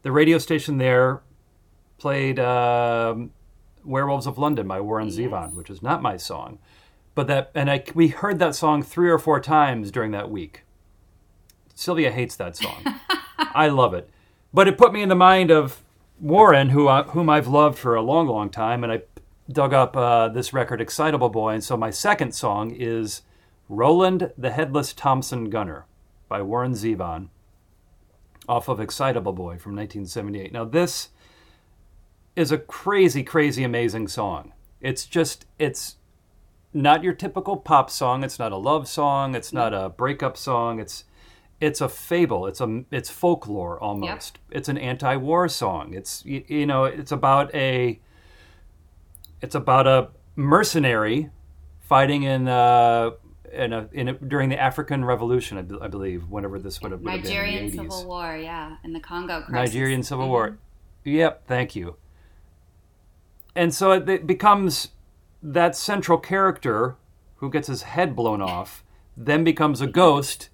the 0.03 0.11
radio 0.11 0.37
station 0.37 0.77
there 0.77 1.21
played 1.97 2.39
um, 2.39 3.31
"Werewolves 3.83 4.25
of 4.25 4.37
London" 4.37 4.67
by 4.67 4.79
Warren 4.79 5.07
Yes. 5.07 5.17
Zevon, 5.17 5.55
which 5.55 5.69
is 5.69 5.81
not 5.81 6.01
my 6.01 6.15
song 6.15 6.59
but 7.15 7.27
that 7.27 7.51
and 7.53 7.69
I 7.69 7.83
we 7.93 8.09
heard 8.09 8.39
that 8.39 8.55
song 8.55 8.83
three 8.83 9.09
or 9.09 9.19
four 9.19 9.39
times 9.39 9.91
during 9.91 10.11
that 10.11 10.29
week. 10.29 10.63
Sylvia 11.75 12.11
hates 12.11 12.35
that 12.35 12.55
song. 12.55 12.83
I 13.37 13.67
love 13.67 13.93
it, 13.93 14.09
but 14.53 14.67
it 14.67 14.77
put 14.77 14.93
me 14.93 15.01
in 15.01 15.09
the 15.09 15.15
mind 15.15 15.51
of 15.51 15.83
Warren, 16.19 16.69
who 16.69 16.87
I, 16.87 17.03
whom 17.03 17.29
I've 17.29 17.47
loved 17.47 17.77
for 17.77 17.95
a 17.95 18.01
long, 18.01 18.27
long 18.27 18.49
time, 18.49 18.83
and 18.83 18.93
I 18.93 19.01
dug 19.51 19.73
up 19.73 19.95
uh, 19.95 20.29
this 20.29 20.53
record, 20.53 20.81
"Excitable 20.81 21.29
Boy," 21.29 21.53
and 21.53 21.63
so 21.63 21.77
my 21.77 21.89
second 21.89 22.33
song 22.33 22.71
is 22.71 23.21
"Roland 23.69 24.31
the 24.37 24.51
Headless 24.51 24.93
Thompson 24.93 25.49
Gunner" 25.49 25.85
by 26.27 26.41
Warren 26.41 26.73
Zevon, 26.73 27.29
off 28.47 28.67
of 28.67 28.79
"Excitable 28.79 29.33
Boy" 29.33 29.57
from 29.57 29.75
1978. 29.75 30.51
Now 30.51 30.65
this 30.65 31.09
is 32.35 32.51
a 32.51 32.57
crazy, 32.57 33.23
crazy, 33.23 33.63
amazing 33.63 34.07
song. 34.07 34.53
It's 34.81 35.05
just, 35.05 35.45
it's 35.59 35.97
not 36.73 37.03
your 37.03 37.13
typical 37.13 37.57
pop 37.57 37.89
song. 37.89 38.23
It's 38.23 38.39
not 38.39 38.51
a 38.51 38.57
love 38.57 38.87
song. 38.87 39.35
It's 39.35 39.53
not 39.53 39.73
a 39.73 39.89
breakup 39.89 40.37
song. 40.37 40.79
It's 40.79 41.05
it's 41.61 41.79
a 41.79 41.87
fable. 41.87 42.47
It's 42.47 42.59
a 42.59 42.83
it's 42.91 43.09
folklore 43.09 43.79
almost. 43.79 44.39
Yep. 44.49 44.57
It's 44.57 44.69
an 44.69 44.77
anti-war 44.77 45.47
song. 45.47 45.93
It's 45.93 46.25
you, 46.25 46.43
you, 46.47 46.65
know 46.65 46.85
it's 46.85 47.11
about 47.11 47.53
a 47.55 47.99
it's 49.43 49.55
about 49.55 49.85
a 49.85 50.09
mercenary 50.35 51.29
fighting 51.81 52.23
in 52.23 52.47
uh, 52.47 53.11
in 53.51 53.71
a, 53.71 53.87
in 53.91 54.07
a, 54.07 54.13
during 54.13 54.49
the 54.49 54.59
African 54.59 55.05
Revolution, 55.05 55.57
I, 55.59 55.85
I 55.85 55.87
believe, 55.87 56.27
whenever 56.29 56.57
this 56.57 56.81
would 56.81 56.91
have, 56.91 57.01
would 57.01 57.05
Nigerian 57.05 57.65
have 57.65 57.71
been. 57.71 57.85
Nigerian 57.85 57.91
Civil 57.91 58.07
War, 58.07 58.37
yeah, 58.37 58.77
in 58.83 58.93
the 58.93 58.99
Congo 58.99 59.41
crisis. 59.41 59.53
Nigerian 59.53 60.01
Civil 60.01 60.25
mm-hmm. 60.25 60.31
War. 60.31 60.57
Yep, 61.03 61.45
thank 61.45 61.75
you. 61.75 61.97
And 63.55 63.71
so 63.73 63.91
it, 63.91 64.09
it 64.09 64.25
becomes 64.25 64.89
that 65.43 65.75
central 65.75 66.17
character 66.17 66.95
who 67.35 67.51
gets 67.51 67.67
his 67.67 67.83
head 67.83 68.15
blown 68.15 68.41
off 68.41 68.83
then 69.15 69.43
becomes 69.43 69.81
a 69.81 69.87
ghost 69.87 70.49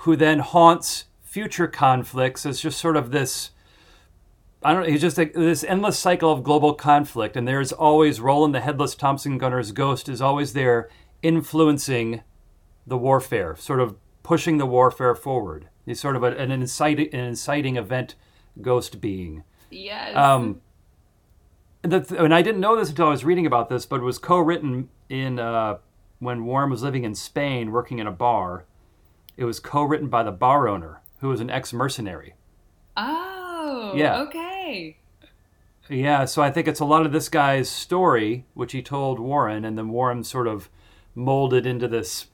who 0.00 0.14
then 0.14 0.38
haunts 0.38 1.06
future 1.22 1.66
conflicts 1.66 2.46
as 2.46 2.60
just 2.60 2.78
sort 2.78 2.96
of 2.96 3.10
this 3.10 3.50
I 4.62 4.72
don't 4.72 4.82
know, 4.82 4.88
he's 4.88 5.00
just 5.00 5.18
like 5.18 5.34
this 5.34 5.64
endless 5.64 5.98
cycle 5.98 6.32
of 6.32 6.42
global 6.42 6.74
conflict 6.74 7.36
and 7.36 7.46
there's 7.46 7.72
always 7.72 8.20
Roland 8.20 8.54
the 8.54 8.60
headless 8.60 8.94
Thompson 8.94 9.38
gunner's 9.38 9.72
ghost 9.72 10.08
is 10.08 10.20
always 10.20 10.54
there 10.54 10.88
influencing 11.22 12.22
the 12.86 12.96
warfare, 12.96 13.56
sort 13.56 13.80
of 13.80 13.96
pushing 14.22 14.58
the 14.58 14.66
warfare 14.66 15.14
forward. 15.14 15.68
He's 15.84 16.00
sort 16.00 16.16
of 16.16 16.22
a, 16.22 16.36
an 16.36 16.50
inciting 16.50 17.12
an 17.12 17.20
inciting 17.20 17.76
event 17.76 18.14
ghost 18.60 19.00
being. 19.00 19.44
Yes. 19.70 20.16
Um, 20.16 20.60
the, 21.82 22.22
and 22.22 22.34
I 22.34 22.42
didn't 22.42 22.60
know 22.60 22.76
this 22.76 22.88
until 22.88 23.06
I 23.06 23.10
was 23.10 23.24
reading 23.24 23.46
about 23.46 23.68
this, 23.68 23.86
but 23.86 24.00
it 24.00 24.04
was 24.04 24.18
co-written 24.18 24.88
in 25.08 25.38
uh, 25.38 25.78
when 26.18 26.44
Warren 26.44 26.70
was 26.70 26.82
living 26.82 27.04
in 27.04 27.14
Spain, 27.14 27.70
working 27.70 27.98
in 27.98 28.06
a 28.06 28.12
bar. 28.12 28.64
It 29.36 29.44
was 29.44 29.60
co-written 29.60 30.08
by 30.08 30.22
the 30.22 30.32
bar 30.32 30.66
owner, 30.66 31.02
who 31.20 31.28
was 31.28 31.40
an 31.40 31.50
ex-mercenary. 31.50 32.34
Oh, 33.68 33.94
yeah. 33.96 34.20
Okay. 34.22 34.96
Yeah, 35.88 36.24
so 36.24 36.40
I 36.42 36.50
think 36.50 36.68
it's 36.68 36.80
a 36.80 36.84
lot 36.84 37.04
of 37.04 37.12
this 37.12 37.28
guy's 37.28 37.68
story, 37.68 38.44
which 38.54 38.72
he 38.72 38.82
told 38.82 39.18
Warren, 39.18 39.64
and 39.64 39.76
then 39.76 39.88
Warren 39.88 40.22
sort 40.22 40.46
of 40.46 40.68
molded 41.14 41.66
into 41.66 41.88
this 41.88 42.26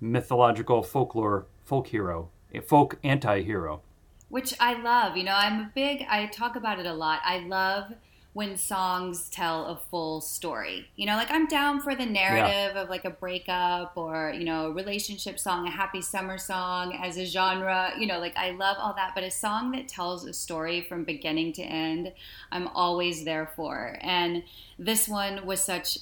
mythological 0.00 0.82
folklore 0.82 1.46
folk 1.64 1.86
hero, 1.88 2.30
a 2.52 2.60
folk 2.60 2.98
anti-hero. 3.02 3.80
Which 4.28 4.54
I 4.60 4.74
love. 4.74 5.16
You 5.16 5.24
know, 5.24 5.34
I'm 5.34 5.60
a 5.60 5.70
big. 5.74 6.04
I 6.08 6.26
talk 6.26 6.56
about 6.56 6.78
it 6.78 6.86
a 6.86 6.94
lot. 6.94 7.20
I 7.24 7.38
love 7.38 7.92
when 8.34 8.56
songs 8.56 9.28
tell 9.30 9.66
a 9.66 9.76
full 9.90 10.20
story. 10.20 10.88
You 10.96 11.06
know, 11.06 11.14
like 11.14 11.30
I'm 11.30 11.46
down 11.46 11.80
for 11.80 11.94
the 11.94 12.04
narrative 12.04 12.72
yeah. 12.74 12.82
of 12.82 12.90
like 12.90 13.04
a 13.04 13.10
breakup 13.10 13.92
or, 13.96 14.34
you 14.36 14.44
know, 14.44 14.66
a 14.66 14.72
relationship 14.72 15.38
song, 15.38 15.68
a 15.68 15.70
happy 15.70 16.02
summer 16.02 16.36
song 16.36 16.98
as 17.00 17.16
a 17.16 17.24
genre. 17.24 17.92
You 17.96 18.08
know, 18.08 18.18
like 18.18 18.36
I 18.36 18.50
love 18.50 18.76
all 18.80 18.92
that, 18.94 19.12
but 19.14 19.22
a 19.22 19.30
song 19.30 19.70
that 19.70 19.86
tells 19.86 20.26
a 20.26 20.32
story 20.32 20.82
from 20.82 21.04
beginning 21.04 21.52
to 21.54 21.62
end, 21.62 22.12
I'm 22.50 22.66
always 22.68 23.24
there 23.24 23.52
for. 23.54 23.96
And 24.00 24.42
this 24.80 25.08
one 25.08 25.46
was 25.46 25.60
such 25.62 25.98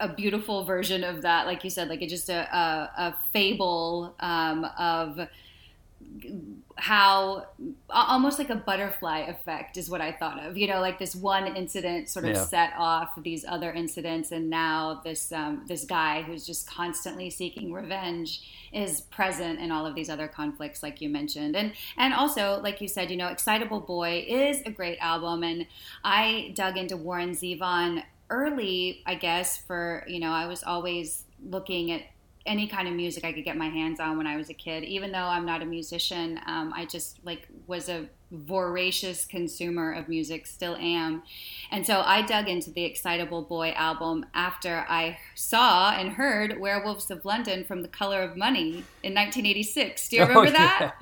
a 0.00 0.08
beautiful 0.08 0.64
version 0.64 1.04
of 1.04 1.20
that, 1.20 1.46
like 1.46 1.64
you 1.64 1.70
said, 1.70 1.88
like 1.88 2.00
it's 2.00 2.12
just 2.12 2.30
a, 2.30 2.56
a, 2.56 2.90
a 2.96 3.16
fable 3.32 4.14
um, 4.20 4.64
of 4.78 5.28
how 6.78 7.44
almost 7.90 8.38
like 8.38 8.50
a 8.50 8.56
butterfly 8.56 9.18
effect 9.20 9.76
is 9.76 9.90
what 9.90 10.00
I 10.00 10.12
thought 10.12 10.44
of. 10.44 10.56
You 10.56 10.68
know, 10.68 10.80
like 10.80 10.98
this 10.98 11.14
one 11.14 11.56
incident 11.56 12.08
sort 12.08 12.24
of 12.24 12.36
yeah. 12.36 12.44
set 12.44 12.72
off 12.78 13.10
these 13.20 13.44
other 13.44 13.72
incidents, 13.72 14.30
and 14.30 14.48
now 14.48 15.00
this 15.04 15.32
um, 15.32 15.64
this 15.66 15.84
guy 15.84 16.22
who's 16.22 16.46
just 16.46 16.70
constantly 16.70 17.30
seeking 17.30 17.72
revenge 17.72 18.42
is 18.72 19.00
present 19.02 19.58
in 19.58 19.72
all 19.72 19.86
of 19.86 19.94
these 19.96 20.08
other 20.08 20.28
conflicts, 20.28 20.82
like 20.82 21.00
you 21.00 21.08
mentioned, 21.08 21.56
and 21.56 21.72
and 21.96 22.14
also 22.14 22.60
like 22.62 22.80
you 22.80 22.86
said, 22.86 23.10
you 23.10 23.16
know, 23.16 23.28
Excitable 23.28 23.80
Boy 23.80 24.24
is 24.28 24.62
a 24.64 24.70
great 24.70 24.98
album, 25.00 25.42
and 25.42 25.66
I 26.04 26.52
dug 26.54 26.78
into 26.78 26.96
Warren 26.96 27.32
Zevon 27.32 28.04
early, 28.30 29.02
I 29.04 29.16
guess, 29.16 29.58
for 29.58 30.04
you 30.06 30.20
know, 30.20 30.30
I 30.30 30.46
was 30.46 30.62
always 30.62 31.24
looking 31.44 31.90
at 31.90 32.02
any 32.46 32.66
kind 32.66 32.88
of 32.88 32.94
music 32.94 33.24
I 33.24 33.32
could 33.32 33.44
get 33.44 33.56
my 33.56 33.68
hands 33.68 34.00
on 34.00 34.16
when 34.16 34.26
I 34.26 34.36
was 34.36 34.50
a 34.50 34.54
kid. 34.54 34.84
Even 34.84 35.12
though 35.12 35.18
I'm 35.18 35.44
not 35.44 35.62
a 35.62 35.66
musician, 35.66 36.40
um, 36.46 36.72
I 36.74 36.84
just 36.84 37.24
like 37.24 37.48
was 37.66 37.88
a 37.88 38.08
voracious 38.30 39.24
consumer 39.24 39.92
of 39.92 40.08
music, 40.08 40.46
still 40.46 40.76
am. 40.76 41.22
And 41.70 41.86
so 41.86 42.00
I 42.00 42.22
dug 42.22 42.48
into 42.48 42.70
the 42.70 42.84
Excitable 42.84 43.42
Boy 43.42 43.70
album 43.72 44.26
after 44.34 44.84
I 44.88 45.18
saw 45.34 45.92
and 45.92 46.10
heard 46.10 46.60
Werewolves 46.60 47.10
of 47.10 47.24
London 47.24 47.64
from 47.64 47.82
The 47.82 47.88
Color 47.88 48.22
of 48.22 48.36
Money 48.36 48.84
in 49.02 49.14
1986. 49.14 50.08
Do 50.08 50.16
you 50.16 50.22
remember 50.26 50.48
oh, 50.48 50.52
that? 50.52 50.94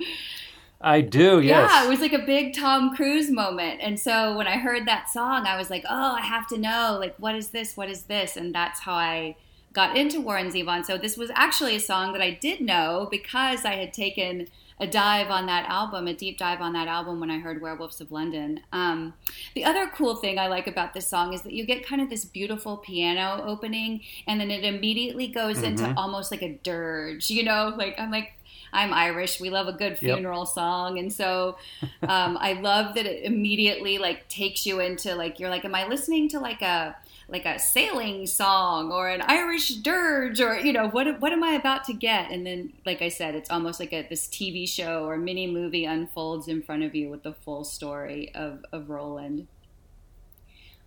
I 0.79 1.01
do, 1.01 1.41
yes. 1.41 1.71
Yeah, 1.73 1.85
it 1.85 1.89
was 1.89 1.99
like 1.99 2.13
a 2.13 2.25
big 2.25 2.55
Tom 2.55 2.95
Cruise 2.95 3.31
moment. 3.31 3.79
And 3.81 3.99
so 3.99 4.37
when 4.37 4.47
I 4.47 4.57
heard 4.57 4.87
that 4.87 5.09
song, 5.09 5.45
I 5.47 5.57
was 5.57 5.69
like, 5.69 5.83
oh, 5.89 6.13
I 6.13 6.21
have 6.21 6.47
to 6.47 6.57
know, 6.57 6.97
like, 6.99 7.15
what 7.17 7.35
is 7.35 7.49
this? 7.49 7.75
What 7.75 7.89
is 7.89 8.03
this? 8.03 8.37
And 8.37 8.53
that's 8.53 8.81
how 8.81 8.93
I 8.93 9.35
got 9.77 9.95
into 9.95 10.19
Warren 10.19 10.47
Zevon. 10.47 10.83
So 10.83 10.97
this 10.97 11.17
was 11.17 11.29
actually 11.35 11.75
a 11.75 11.79
song 11.79 12.11
that 12.13 12.21
I 12.21 12.31
did 12.31 12.61
know 12.61 13.07
because 13.11 13.63
I 13.63 13.75
had 13.75 13.93
taken 13.93 14.47
a 14.79 14.87
dive 14.87 15.29
on 15.29 15.45
that 15.45 15.69
album, 15.69 16.07
a 16.07 16.15
deep 16.15 16.39
dive 16.39 16.61
on 16.61 16.73
that 16.73 16.87
album 16.87 17.19
when 17.19 17.29
I 17.29 17.37
heard 17.37 17.61
Werewolves 17.61 18.01
of 18.01 18.11
London. 18.11 18.61
Um, 18.73 19.13
the 19.53 19.63
other 19.63 19.85
cool 19.85 20.15
thing 20.15 20.39
I 20.39 20.47
like 20.47 20.65
about 20.65 20.95
this 20.95 21.07
song 21.07 21.31
is 21.31 21.43
that 21.43 21.53
you 21.53 21.63
get 21.63 21.85
kind 21.85 22.01
of 22.01 22.09
this 22.09 22.25
beautiful 22.25 22.77
piano 22.77 23.43
opening, 23.45 24.01
and 24.25 24.41
then 24.41 24.49
it 24.49 24.63
immediately 24.63 25.27
goes 25.27 25.57
mm-hmm. 25.57 25.65
into 25.65 25.93
almost 25.95 26.31
like 26.31 26.41
a 26.41 26.59
dirge. 26.63 27.29
You 27.29 27.43
know, 27.43 27.71
like 27.77 27.99
I'm 27.99 28.09
like 28.09 28.33
I'm 28.73 28.91
Irish. 28.95 29.39
We 29.39 29.51
love 29.51 29.67
a 29.67 29.73
good 29.73 29.99
funeral 29.99 30.41
yep. 30.41 30.47
song, 30.47 30.97
and 30.97 31.13
so 31.13 31.57
um, 32.01 32.35
I 32.41 32.53
love 32.53 32.95
that 32.95 33.05
it 33.05 33.25
immediately 33.25 33.99
like 33.99 34.27
takes 34.27 34.65
you 34.65 34.79
into 34.79 35.13
like 35.13 35.39
you're 35.39 35.51
like, 35.51 35.65
am 35.65 35.75
I 35.75 35.87
listening 35.87 36.29
to 36.29 36.39
like 36.39 36.63
a 36.63 36.95
like 37.29 37.45
a 37.45 37.59
sailing 37.59 38.25
song 38.25 38.91
or 38.91 39.09
an 39.09 39.21
Irish 39.21 39.69
dirge 39.75 40.39
or 40.39 40.57
you 40.57 40.71
know 40.71 40.87
what 40.87 41.19
what 41.19 41.33
am 41.33 41.43
I 41.43 41.51
about 41.51 41.83
to 41.85 41.93
get? 41.93 42.31
And 42.31 42.45
then 42.45 42.73
like 42.85 43.01
I 43.01 43.09
said, 43.09 43.35
it's 43.35 43.49
almost 43.49 43.79
like 43.79 43.93
a 43.93 44.07
this 44.07 44.27
TV 44.27 44.67
show 44.67 45.05
or 45.05 45.17
mini 45.17 45.47
movie 45.47 45.85
unfolds 45.85 46.47
in 46.47 46.61
front 46.61 46.83
of 46.83 46.95
you 46.95 47.09
with 47.09 47.23
the 47.23 47.33
full 47.33 47.63
story 47.63 48.33
of 48.33 48.63
of 48.71 48.89
Roland. 48.89 49.47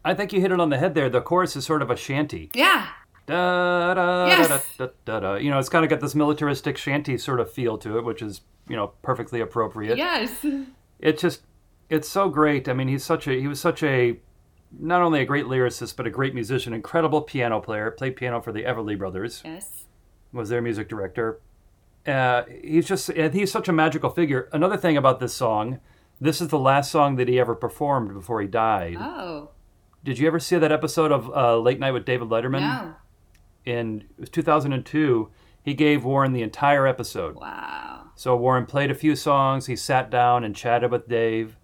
I 0.05 0.15
think 0.15 0.33
you 0.33 0.41
hit 0.41 0.51
it 0.51 0.61
on 0.61 0.71
the 0.71 0.79
head 0.79 0.95
there. 0.95 1.11
The 1.11 1.21
chorus 1.21 1.57
is 1.57 1.67
sort 1.67 1.83
of 1.83 1.91
a 1.91 1.97
shanty. 1.97 2.51
Yeah. 2.55 2.89
Da, 3.27 3.95
da, 3.95 4.27
yes. 4.27 4.49
da, 4.49 4.87
da, 4.87 4.93
da, 5.05 5.21
da, 5.21 5.35
You 5.35 5.51
know, 5.51 5.59
it's 5.59 5.69
kind 5.69 5.85
of 5.85 5.91
got 5.91 6.01
this 6.01 6.15
militaristic 6.15 6.77
shanty 6.77 7.19
sort 7.19 7.39
of 7.39 7.53
feel 7.53 7.79
to 7.79 7.99
it, 7.99 8.05
which 8.05 8.23
is, 8.23 8.41
you 8.67 8.77
know, 8.77 8.89
perfectly 9.03 9.41
appropriate. 9.41 9.99
Yes. 9.99 10.45
It's 10.99 11.23
just, 11.23 11.43
it's 11.89 12.09
so 12.09 12.29
great. 12.29 12.69
I 12.69 12.73
mean, 12.73 12.89
he's 12.89 13.05
such 13.05 13.29
a, 13.29 13.39
he 13.39 13.47
was 13.47 13.61
such 13.61 13.83
a 13.83 14.19
not 14.79 15.03
only 15.03 15.21
a 15.21 15.25
great 15.25 15.47
lyricist 15.47 15.97
but 15.97 16.07
a 16.07 16.11
great 16.11 16.35
musician, 16.35 16.73
incredible 16.73 17.23
piano 17.23 17.61
player. 17.61 17.91
Played 17.91 18.17
piano 18.17 18.41
for 18.41 18.53
the 18.53 18.63
Everly 18.65 18.97
Brothers. 18.97 19.43
Yes, 19.45 19.85
was 20.33 20.49
their 20.49 20.63
music 20.63 20.89
director. 20.89 21.41
Uh, 22.07 22.45
he's 22.63 22.87
just 22.87 23.13
he's 23.13 23.51
such 23.51 23.69
a 23.69 23.73
magical 23.73 24.11
figure. 24.11 24.49
Another 24.53 24.77
thing 24.77 24.97
about 24.97 25.21
this 25.21 25.35
song, 25.35 25.81
this 26.21 26.41
is 26.41 26.49
the 26.49 26.59
last 26.59 26.91
song 26.91 27.17
that 27.17 27.29
he 27.29 27.39
ever 27.39 27.55
performed 27.55 28.15
before 28.15 28.41
he 28.41 28.47
died. 28.47 28.97
Oh, 28.99 29.51
did 30.03 30.19
you 30.19 30.27
ever 30.27 30.39
see 30.39 30.57
that 30.57 30.73
episode 30.73 31.13
of 31.13 31.31
uh, 31.31 31.59
Late 31.59 31.79
Night 31.79 31.93
with 31.93 32.05
David 32.05 32.29
Letterman? 32.29 32.61
No. 32.61 32.95
In 33.67 34.05
2002, 34.33 35.31
he 35.63 35.75
gave 35.75 36.05
Warren 36.05 36.33
the 36.33 36.43
entire 36.43 36.87
episode. 36.87 37.37
Wow. 37.37 38.11
So 38.15 38.35
Warren 38.37 38.67
played 38.67 38.91
a 38.91 38.95
few 38.95 39.15
songs. 39.15 39.67
He 39.67 39.77
sat 39.77 40.11
down 40.11 40.43
and 40.43 40.57
chatted 40.57 40.91
with 40.91 41.09
Dave. 41.09 41.57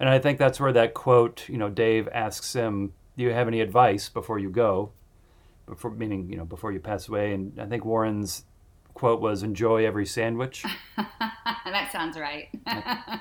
And 0.00 0.08
I 0.08 0.18
think 0.18 0.38
that's 0.38 0.60
where 0.60 0.72
that 0.72 0.94
quote, 0.94 1.48
you 1.48 1.58
know, 1.58 1.68
Dave 1.68 2.08
asks 2.12 2.52
him, 2.52 2.92
"Do 3.16 3.24
you 3.24 3.32
have 3.32 3.48
any 3.48 3.60
advice 3.60 4.08
before 4.08 4.38
you 4.38 4.50
go?" 4.50 4.92
Before 5.66 5.90
meaning, 5.90 6.30
you 6.30 6.36
know, 6.36 6.44
before 6.44 6.72
you 6.72 6.80
pass 6.80 7.08
away. 7.08 7.34
And 7.34 7.60
I 7.60 7.66
think 7.66 7.84
Warren's 7.84 8.44
quote 8.94 9.20
was, 9.20 9.42
"Enjoy 9.42 9.84
every 9.84 10.06
sandwich." 10.06 10.64
that 10.96 11.90
sounds 11.92 12.18
right. 12.18 12.48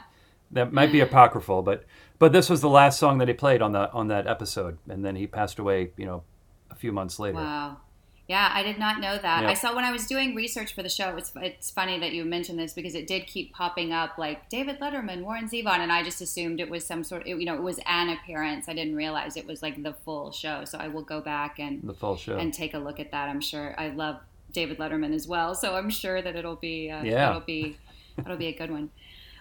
that 0.51 0.71
might 0.71 0.91
be 0.91 0.99
apocryphal, 0.99 1.61
but 1.63 1.85
but 2.19 2.31
this 2.31 2.49
was 2.49 2.61
the 2.61 2.69
last 2.69 2.99
song 2.99 3.17
that 3.17 3.27
he 3.27 3.33
played 3.33 3.61
on 3.61 3.71
that 3.73 3.93
on 3.93 4.07
that 4.07 4.27
episode, 4.27 4.77
and 4.87 5.03
then 5.03 5.15
he 5.15 5.27
passed 5.27 5.59
away, 5.59 5.91
you 5.97 6.05
know, 6.05 6.23
a 6.69 6.75
few 6.75 6.91
months 6.91 7.19
later. 7.19 7.37
Wow. 7.37 7.77
Yeah, 8.27 8.51
I 8.53 8.61
did 8.61 8.77
not 8.77 8.99
know 8.99 9.17
that. 9.17 9.45
I 9.45 9.53
saw 9.53 9.73
when 9.73 9.85
I 9.85 9.91
was 9.91 10.05
doing 10.05 10.35
research 10.35 10.75
for 10.75 10.83
the 10.83 10.89
show. 10.89 11.15
It's 11.15 11.31
it's 11.37 11.71
funny 11.71 11.97
that 11.99 12.11
you 12.11 12.25
mentioned 12.25 12.59
this 12.59 12.73
because 12.73 12.93
it 12.93 13.07
did 13.07 13.25
keep 13.25 13.53
popping 13.53 13.93
up, 13.93 14.17
like 14.17 14.49
David 14.49 14.81
Letterman, 14.81 15.21
Warren 15.21 15.47
Zevon, 15.47 15.79
and 15.79 15.93
I 15.93 16.03
just 16.03 16.19
assumed 16.19 16.59
it 16.59 16.69
was 16.69 16.85
some 16.85 17.05
sort. 17.05 17.21
Of, 17.21 17.27
you 17.27 17.45
know, 17.45 17.55
it 17.55 17.61
was 17.61 17.79
an 17.85 18.09
appearance. 18.09 18.67
I 18.67 18.73
didn't 18.73 18.95
realize 18.95 19.37
it 19.37 19.47
was 19.47 19.61
like 19.61 19.81
the 19.81 19.93
full 19.93 20.33
show. 20.33 20.65
So 20.65 20.77
I 20.77 20.89
will 20.89 21.03
go 21.03 21.21
back 21.21 21.57
and 21.57 21.81
the 21.83 21.93
full 21.93 22.17
show 22.17 22.37
and 22.37 22.53
take 22.53 22.73
a 22.73 22.79
look 22.79 22.99
at 22.99 23.11
that. 23.11 23.29
I'm 23.29 23.39
sure 23.39 23.73
I 23.77 23.89
love 23.89 24.17
David 24.51 24.77
Letterman 24.77 25.13
as 25.13 25.25
well, 25.25 25.55
so 25.55 25.75
I'm 25.75 25.89
sure 25.89 26.21
that 26.21 26.35
it'll 26.35 26.57
be 26.57 26.91
uh, 26.91 27.03
yeah. 27.03 27.29
it'll 27.29 27.41
be 27.41 27.77
it'll 28.17 28.35
be 28.35 28.47
a 28.47 28.57
good 28.57 28.71
one. 28.71 28.89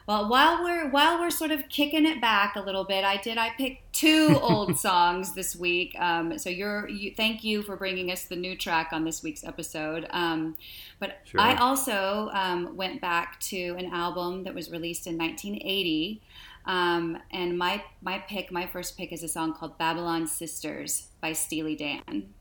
Well, 0.07 0.29
while 0.29 0.63
we're 0.63 0.89
while 0.89 1.19
we're 1.19 1.31
sort 1.31 1.51
of 1.51 1.69
kicking 1.69 2.07
it 2.07 2.21
back 2.21 2.55
a 2.55 2.61
little 2.61 2.85
bit, 2.85 3.05
I 3.05 3.17
did 3.17 3.39
I 3.39 3.51
picked 3.51 3.93
two 3.93 4.39
old 4.41 4.79
songs 4.79 5.35
this 5.35 5.57
week. 5.57 5.97
Um, 5.99 6.39
so 6.39 6.49
you're 6.49 6.89
you, 6.89 7.13
thank 7.17 7.43
you 7.43 7.63
for 7.63 7.77
bringing 7.77 8.13
us 8.13 8.25
the 8.25 8.37
new 8.37 8.57
track 8.57 8.91
on 8.93 9.05
this 9.05 9.25
week's 9.25 9.43
episode. 9.43 10.07
Um, 10.11 10.57
but 11.01 11.19
sure. 11.25 11.41
I 11.41 11.57
also 11.57 12.31
um, 12.33 12.77
went 12.77 13.01
back 13.01 13.41
to 13.41 13.75
an 13.79 13.87
album 13.87 14.45
that 14.45 14.55
was 14.55 14.71
released 14.71 15.09
in 15.09 15.19
1980. 15.19 16.23
Um, 16.67 17.19
and 17.33 17.59
my 17.59 17.83
my 18.01 18.19
pick, 18.19 18.53
my 18.53 18.67
first 18.67 18.97
pick, 18.97 19.13
is 19.13 19.25
a 19.25 19.29
song 19.29 19.55
called 19.55 19.77
"Babylon 19.77 20.29
Sisters" 20.29 21.09
by 21.21 21.33
Steely 21.33 21.75
Dan. 21.75 22.33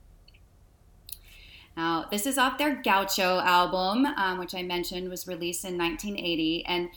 Now, 1.77 2.05
this 2.09 2.25
is 2.25 2.37
off 2.37 2.57
their 2.57 2.81
Gaucho 2.81 3.39
album, 3.39 4.05
um, 4.05 4.37
which 4.37 4.55
I 4.55 4.63
mentioned 4.63 5.09
was 5.09 5.27
released 5.27 5.65
in 5.65 5.77
1980, 5.77 6.65
and 6.65 6.89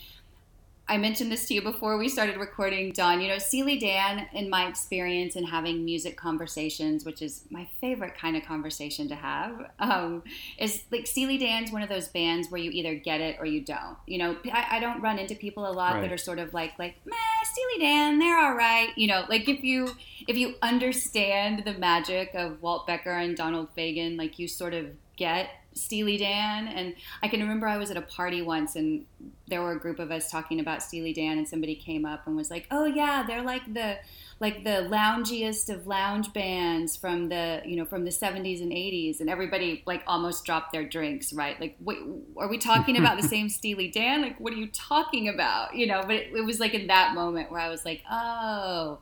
I 0.88 0.96
mentioned 0.96 1.30
this 1.30 1.46
to 1.46 1.54
you 1.54 1.60
before 1.60 1.98
we 1.98 2.08
started 2.08 2.38
recording, 2.38 2.92
Don. 2.92 3.20
You 3.20 3.28
know, 3.28 3.38
Steely 3.38 3.78
Dan, 3.78 4.26
in 4.32 4.48
my 4.48 4.66
experience 4.66 5.36
in 5.36 5.44
having 5.44 5.84
music 5.84 6.16
conversations, 6.16 7.04
which 7.04 7.20
is 7.20 7.44
my 7.50 7.68
favorite 7.80 8.16
kind 8.16 8.36
of 8.36 8.44
conversation 8.44 9.06
to 9.08 9.14
have, 9.14 9.70
um, 9.78 10.22
is 10.58 10.84
like 10.90 11.06
Steely 11.06 11.36
Dan's 11.36 11.70
one 11.70 11.82
of 11.82 11.90
those 11.90 12.08
bands 12.08 12.50
where 12.50 12.60
you 12.60 12.70
either 12.70 12.94
get 12.94 13.20
it 13.20 13.36
or 13.38 13.44
you 13.44 13.60
don't. 13.60 13.98
You 14.06 14.18
know, 14.18 14.36
I, 14.50 14.76
I 14.76 14.80
don't 14.80 15.02
run 15.02 15.18
into 15.18 15.34
people 15.34 15.68
a 15.68 15.72
lot 15.72 15.94
right. 15.94 16.00
that 16.02 16.12
are 16.12 16.18
sort 16.18 16.38
of 16.38 16.54
like, 16.54 16.72
like, 16.78 16.94
meh, 17.04 17.14
Steely 17.44 17.86
Dan, 17.86 18.18
they're 18.18 18.38
all 18.38 18.54
right. 18.54 18.88
You 18.96 19.08
know, 19.08 19.24
like 19.28 19.48
if 19.48 19.62
you 19.62 19.94
if 20.26 20.36
you 20.36 20.54
understand 20.62 21.64
the 21.64 21.74
magic 21.74 22.30
of 22.34 22.62
Walt 22.62 22.86
Becker 22.86 23.12
and 23.12 23.36
Donald 23.36 23.68
Fagen, 23.76 24.16
like 24.16 24.38
you 24.38 24.48
sort 24.48 24.72
of 24.72 24.86
get 25.16 25.50
Steely 25.78 26.16
Dan. 26.16 26.68
And 26.68 26.94
I 27.22 27.28
can 27.28 27.40
remember 27.40 27.66
I 27.66 27.78
was 27.78 27.90
at 27.90 27.96
a 27.96 28.02
party 28.02 28.42
once 28.42 28.76
and 28.76 29.04
there 29.48 29.62
were 29.62 29.72
a 29.72 29.78
group 29.78 29.98
of 29.98 30.10
us 30.10 30.30
talking 30.30 30.60
about 30.60 30.82
Steely 30.82 31.12
Dan 31.12 31.38
and 31.38 31.48
somebody 31.48 31.74
came 31.74 32.04
up 32.04 32.26
and 32.26 32.36
was 32.36 32.50
like, 32.50 32.66
"Oh 32.70 32.84
yeah, 32.84 33.24
they're 33.26 33.42
like 33.42 33.72
the 33.72 33.96
like 34.40 34.62
the 34.64 34.88
loungiest 34.90 35.72
of 35.74 35.86
lounge 35.86 36.32
bands 36.32 36.96
from 36.96 37.28
the, 37.28 37.60
you 37.64 37.76
know, 37.76 37.84
from 37.84 38.04
the 38.04 38.10
70s 38.10 38.60
and 38.60 38.72
80s." 38.72 39.20
And 39.20 39.30
everybody 39.30 39.82
like 39.86 40.02
almost 40.06 40.44
dropped 40.44 40.72
their 40.72 40.86
drinks, 40.86 41.32
right? 41.32 41.58
Like, 41.60 41.76
"Wait, 41.80 41.98
are 42.36 42.48
we 42.48 42.58
talking 42.58 42.96
about 42.98 43.20
the 43.20 43.26
same 43.26 43.48
Steely 43.48 43.88
Dan? 43.88 44.22
Like, 44.22 44.38
what 44.38 44.52
are 44.52 44.56
you 44.56 44.68
talking 44.68 45.28
about?" 45.28 45.74
You 45.74 45.86
know, 45.86 46.02
but 46.02 46.16
it, 46.16 46.32
it 46.34 46.44
was 46.44 46.60
like 46.60 46.74
in 46.74 46.88
that 46.88 47.14
moment 47.14 47.50
where 47.50 47.60
I 47.60 47.68
was 47.68 47.84
like, 47.84 48.02
"Oh, 48.10 48.98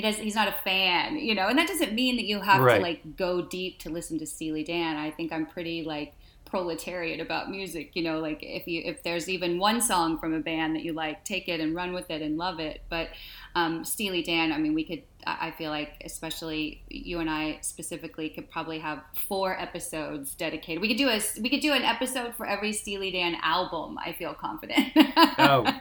he 0.00 0.08
does 0.10 0.18
he's 0.18 0.34
not 0.34 0.48
a 0.48 0.54
fan 0.64 1.18
you 1.18 1.34
know? 1.34 1.48
And 1.48 1.58
that 1.58 1.68
doesn't 1.68 1.92
mean 1.92 2.16
that 2.16 2.24
you 2.24 2.40
have 2.40 2.62
right. 2.62 2.76
to 2.76 2.82
like 2.82 3.16
go 3.16 3.42
deep 3.42 3.78
to 3.80 3.90
listen 3.90 4.18
to 4.18 4.26
steely 4.26 4.64
dan. 4.64 4.96
I 4.96 5.10
think 5.10 5.32
i'm 5.32 5.46
pretty 5.46 5.82
like 5.82 6.14
proletariat 6.46 7.20
about 7.20 7.50
music 7.50 7.94
you 7.94 8.02
know? 8.02 8.18
Like 8.18 8.42
if 8.42 8.66
you 8.66 8.82
if 8.84 9.02
there's 9.02 9.28
even 9.28 9.58
one 9.58 9.80
song 9.80 10.18
from 10.18 10.34
a 10.34 10.40
band 10.40 10.74
that 10.76 10.82
you 10.82 10.92
like 10.92 11.24
take 11.24 11.48
it 11.48 11.60
and 11.60 11.74
run 11.74 11.92
with 11.92 12.10
it 12.10 12.22
and 12.22 12.36
love 12.36 12.60
it. 12.60 12.82
But 12.88 13.08
um, 13.54 13.84
steely 13.84 14.22
dan 14.22 14.52
i 14.52 14.58
mean 14.58 14.74
we 14.74 14.84
could 14.84 15.02
i 15.26 15.50
feel 15.50 15.70
like 15.70 16.00
especially 16.04 16.82
you 16.88 17.18
and 17.18 17.28
i 17.28 17.58
specifically 17.62 18.28
could 18.28 18.48
probably 18.48 18.78
have 18.78 19.02
four 19.14 19.58
episodes 19.58 20.34
dedicated. 20.34 20.80
We 20.80 20.88
could 20.88 20.96
do 20.96 21.08
a 21.08 21.20
we 21.40 21.50
could 21.50 21.60
do 21.60 21.72
an 21.72 21.82
episode 21.82 22.34
for 22.36 22.46
every 22.46 22.72
steely 22.72 23.10
dan 23.10 23.36
album 23.42 23.98
i 23.98 24.12
feel 24.12 24.34
confident. 24.34 24.92
Oh. 25.38 25.80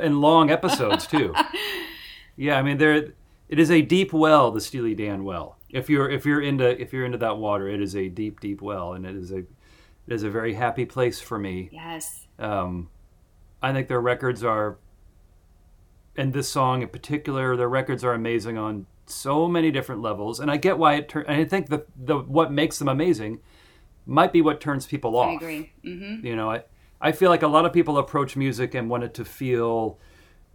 And 0.00 0.20
long 0.20 0.50
episodes 0.50 1.06
too 1.06 1.34
Yeah, 2.38 2.56
I 2.56 2.62
mean 2.62 2.78
there 2.78 3.12
it 3.48 3.58
is 3.58 3.70
a 3.70 3.82
deep 3.82 4.12
well, 4.12 4.50
the 4.50 4.60
Steely 4.60 4.94
Dan 4.94 5.24
well. 5.24 5.58
If 5.70 5.90
you're 5.90 6.08
if 6.08 6.24
you're 6.24 6.40
into 6.40 6.80
if 6.80 6.92
you're 6.92 7.04
into 7.04 7.18
that 7.18 7.36
water, 7.36 7.68
it 7.68 7.82
is 7.82 7.96
a 7.96 8.08
deep 8.08 8.40
deep 8.40 8.62
well, 8.62 8.94
and 8.94 9.04
it 9.04 9.16
is 9.16 9.32
a 9.32 9.38
it 9.38 10.14
is 10.14 10.22
a 10.22 10.30
very 10.30 10.54
happy 10.54 10.86
place 10.86 11.20
for 11.20 11.38
me. 11.38 11.68
Yes. 11.72 12.26
Um, 12.38 12.88
I 13.60 13.72
think 13.72 13.88
their 13.88 14.00
records 14.00 14.44
are, 14.44 14.78
and 16.16 16.32
this 16.32 16.48
song 16.48 16.82
in 16.82 16.88
particular, 16.88 17.56
their 17.56 17.68
records 17.68 18.04
are 18.04 18.14
amazing 18.14 18.56
on 18.56 18.86
so 19.06 19.48
many 19.48 19.70
different 19.70 20.00
levels, 20.00 20.40
and 20.40 20.50
I 20.50 20.56
get 20.56 20.78
why 20.78 20.94
it. 20.94 21.08
Tur- 21.08 21.22
and 21.22 21.40
I 21.40 21.44
think 21.44 21.68
the 21.68 21.84
the 21.96 22.18
what 22.18 22.52
makes 22.52 22.78
them 22.78 22.88
amazing 22.88 23.40
might 24.06 24.32
be 24.32 24.40
what 24.40 24.60
turns 24.60 24.86
people 24.86 25.16
off. 25.16 25.30
I 25.30 25.34
agree. 25.34 25.72
Mm-hmm. 25.84 26.24
You 26.26 26.36
know, 26.36 26.50
I 26.50 26.62
I 27.00 27.12
feel 27.12 27.30
like 27.30 27.42
a 27.42 27.48
lot 27.48 27.66
of 27.66 27.72
people 27.72 27.98
approach 27.98 28.36
music 28.36 28.74
and 28.74 28.88
want 28.88 29.04
it 29.04 29.14
to 29.14 29.24
feel 29.24 29.98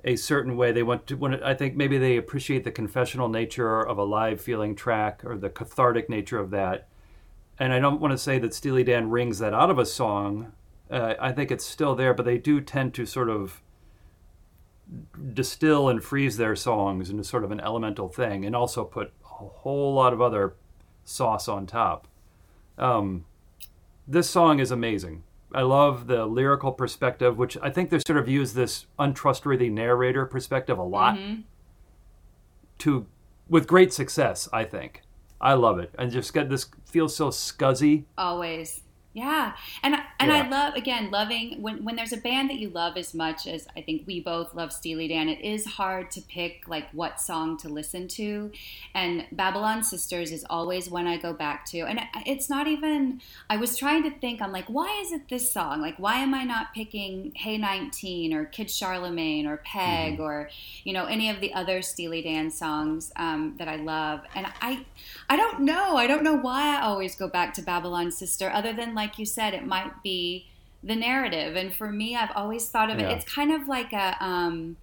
a 0.04 0.16
certain 0.16 0.58
way. 0.58 0.72
They 0.72 0.84
want 0.84 1.08
to. 1.08 1.16
Want 1.16 1.42
I 1.44 1.54
think 1.54 1.76
maybe 1.76 1.98
they 1.98 2.18
appreciate 2.18 2.64
the 2.64 2.72
confessional 2.72 3.30
nature 3.30 3.82
of 3.82 3.98
a 3.98 4.04
live 4.04 4.42
feeling 4.42 4.76
track 4.76 5.24
or 5.24 5.38
the 5.38 5.50
cathartic 5.50 6.10
nature 6.10 6.40
of 6.40 6.52
that. 6.52 6.88
And 7.60 7.72
I 7.72 7.80
don't 7.80 8.02
want 8.02 8.12
to 8.12 8.18
say 8.18 8.40
that 8.40 8.54
Steely 8.54 8.84
Dan 8.84 9.10
wrings 9.10 9.40
that 9.40 9.54
out 9.54 9.70
of 9.70 9.80
a 9.80 9.86
song. 9.86 10.54
Uh, 10.90 11.14
I 11.20 11.32
think 11.32 11.52
it's 11.52 11.66
still 11.66 11.96
there, 11.96 12.14
but 12.14 12.26
they 12.26 12.38
do 12.38 12.62
tend 12.62 12.94
to 12.96 13.06
sort 13.06 13.30
of 13.30 13.62
distill 15.34 15.90
and 15.90 16.04
freeze 16.04 16.38
their 16.38 16.56
songs 16.56 17.10
into 17.10 17.24
sort 17.24 17.44
of 17.44 17.52
an 17.52 17.60
elemental 17.60 18.10
thing, 18.10 18.46
and 18.46 18.56
also 18.56 18.84
put 18.84 19.14
a 19.24 19.46
whole 19.46 19.94
lot 19.94 20.14
of 20.14 20.22
other 20.22 20.56
sauce 21.06 21.48
on 21.48 21.66
top. 21.66 22.08
Um, 22.78 23.26
this 24.08 24.30
song 24.30 24.60
is 24.60 24.72
amazing. 24.72 25.24
I 25.54 25.62
love 25.62 26.08
the 26.08 26.26
lyrical 26.26 26.72
perspective, 26.72 27.38
which 27.38 27.58
I 27.62 27.70
think 27.70 27.90
they 27.90 28.00
sort 28.06 28.18
of 28.18 28.28
use 28.28 28.54
this 28.54 28.86
untrustworthy 28.98 29.70
narrator 29.70 30.26
perspective 30.26 30.78
a 30.78 30.84
lot 30.84 31.16
mm-hmm. 31.16 31.42
to 32.80 33.06
with 33.50 33.68
great 33.68 33.94
success, 33.94 34.48
I 34.52 34.64
think. 34.64 35.02
I 35.40 35.54
love 35.54 35.78
it. 35.80 35.94
And 36.00 36.12
just 36.12 36.34
get 36.34 36.50
this 36.50 36.68
feels 36.86 37.16
so 37.16 37.30
scuzzy. 37.30 38.06
Always. 38.18 38.82
Yeah, 39.14 39.54
and 39.84 39.98
and. 40.30 40.44
I 40.44 40.50
love 40.50 40.76
again 40.76 41.10
loving 41.12 41.62
when 41.62 41.84
when 41.86 41.96
there's 41.96 42.12
a 42.12 42.18
band 42.18 42.50
that 42.50 42.58
you 42.58 42.70
love 42.70 42.98
as 42.98 43.14
much 43.14 43.48
as 43.48 43.68
I 43.78 43.82
think 43.82 44.04
we 44.06 44.20
both 44.20 44.54
love 44.54 44.74
Steely 44.74 45.08
Dan. 45.08 45.30
It 45.30 45.42
is 45.42 45.66
hard 45.66 46.12
to 46.12 46.22
pick 46.22 46.68
like 46.68 46.90
what 46.92 47.22
song 47.22 47.58
to 47.60 47.70
listen 47.70 48.08
to, 48.10 48.52
and 48.94 49.26
Babylon 49.32 49.84
Sisters 49.84 50.32
is 50.32 50.46
always 50.50 50.90
one 50.90 51.08
I 51.08 51.18
go 51.18 51.34
back 51.34 51.66
to. 51.68 51.82
And 51.82 52.02
it's 52.26 52.50
not 52.50 52.68
even. 52.68 53.22
I 53.50 53.58
was 53.58 53.78
trying 53.78 54.04
to 54.04 54.12
think. 54.12 54.42
I'm 54.42 54.52
like, 54.52 54.68
why 54.68 55.00
is 55.02 55.12
it 55.12 55.30
this 55.30 55.52
song? 55.52 55.82
Like, 55.82 55.98
why 55.98 56.16
am 56.16 56.34
I 56.34 56.44
not 56.44 56.74
picking 56.74 57.32
Hey 57.36 57.58
19 57.58 58.34
or 58.34 58.46
Kid 58.46 58.70
Charlemagne 58.70 59.48
or 59.48 59.58
Peg 59.58 60.16
mm-hmm. 60.16 60.24
or 60.24 60.50
you 60.84 60.94
know 60.94 61.06
any 61.06 61.30
of 61.30 61.40
the 61.40 61.54
other 61.54 61.82
Steely 61.82 62.22
Dan 62.22 62.52
songs 62.52 63.12
um, 63.16 63.56
that 63.58 63.68
I 63.68 63.78
love? 63.78 64.22
And 64.36 64.48
I 64.62 64.86
I 65.30 65.38
don't 65.38 65.62
know. 65.62 65.96
I 65.96 66.08
don't 66.08 66.24
know 66.24 66.36
why 66.36 66.78
I 66.78 66.82
always 66.82 67.16
go 67.16 67.28
back 67.30 67.54
to 67.54 67.62
Babylon 67.62 68.12
Sister, 68.12 68.50
other 68.50 68.74
than 68.74 68.94
like 68.94 69.14
like 69.14 69.20
you 69.20 69.26
said, 69.28 69.54
it 69.54 69.66
might 69.66 70.02
be 70.02 70.13
the 70.84 70.96
narrative. 70.96 71.56
And 71.56 71.74
for 71.74 71.92
me, 71.92 72.16
I've 72.16 72.32
always 72.36 72.68
thought 72.70 72.90
of 72.90 73.00
it. 73.00 73.10
It's 73.12 73.26
kind 73.26 73.52
of 73.52 73.68
like 73.68 73.94
a. 73.94 74.18
Um, 74.24 74.78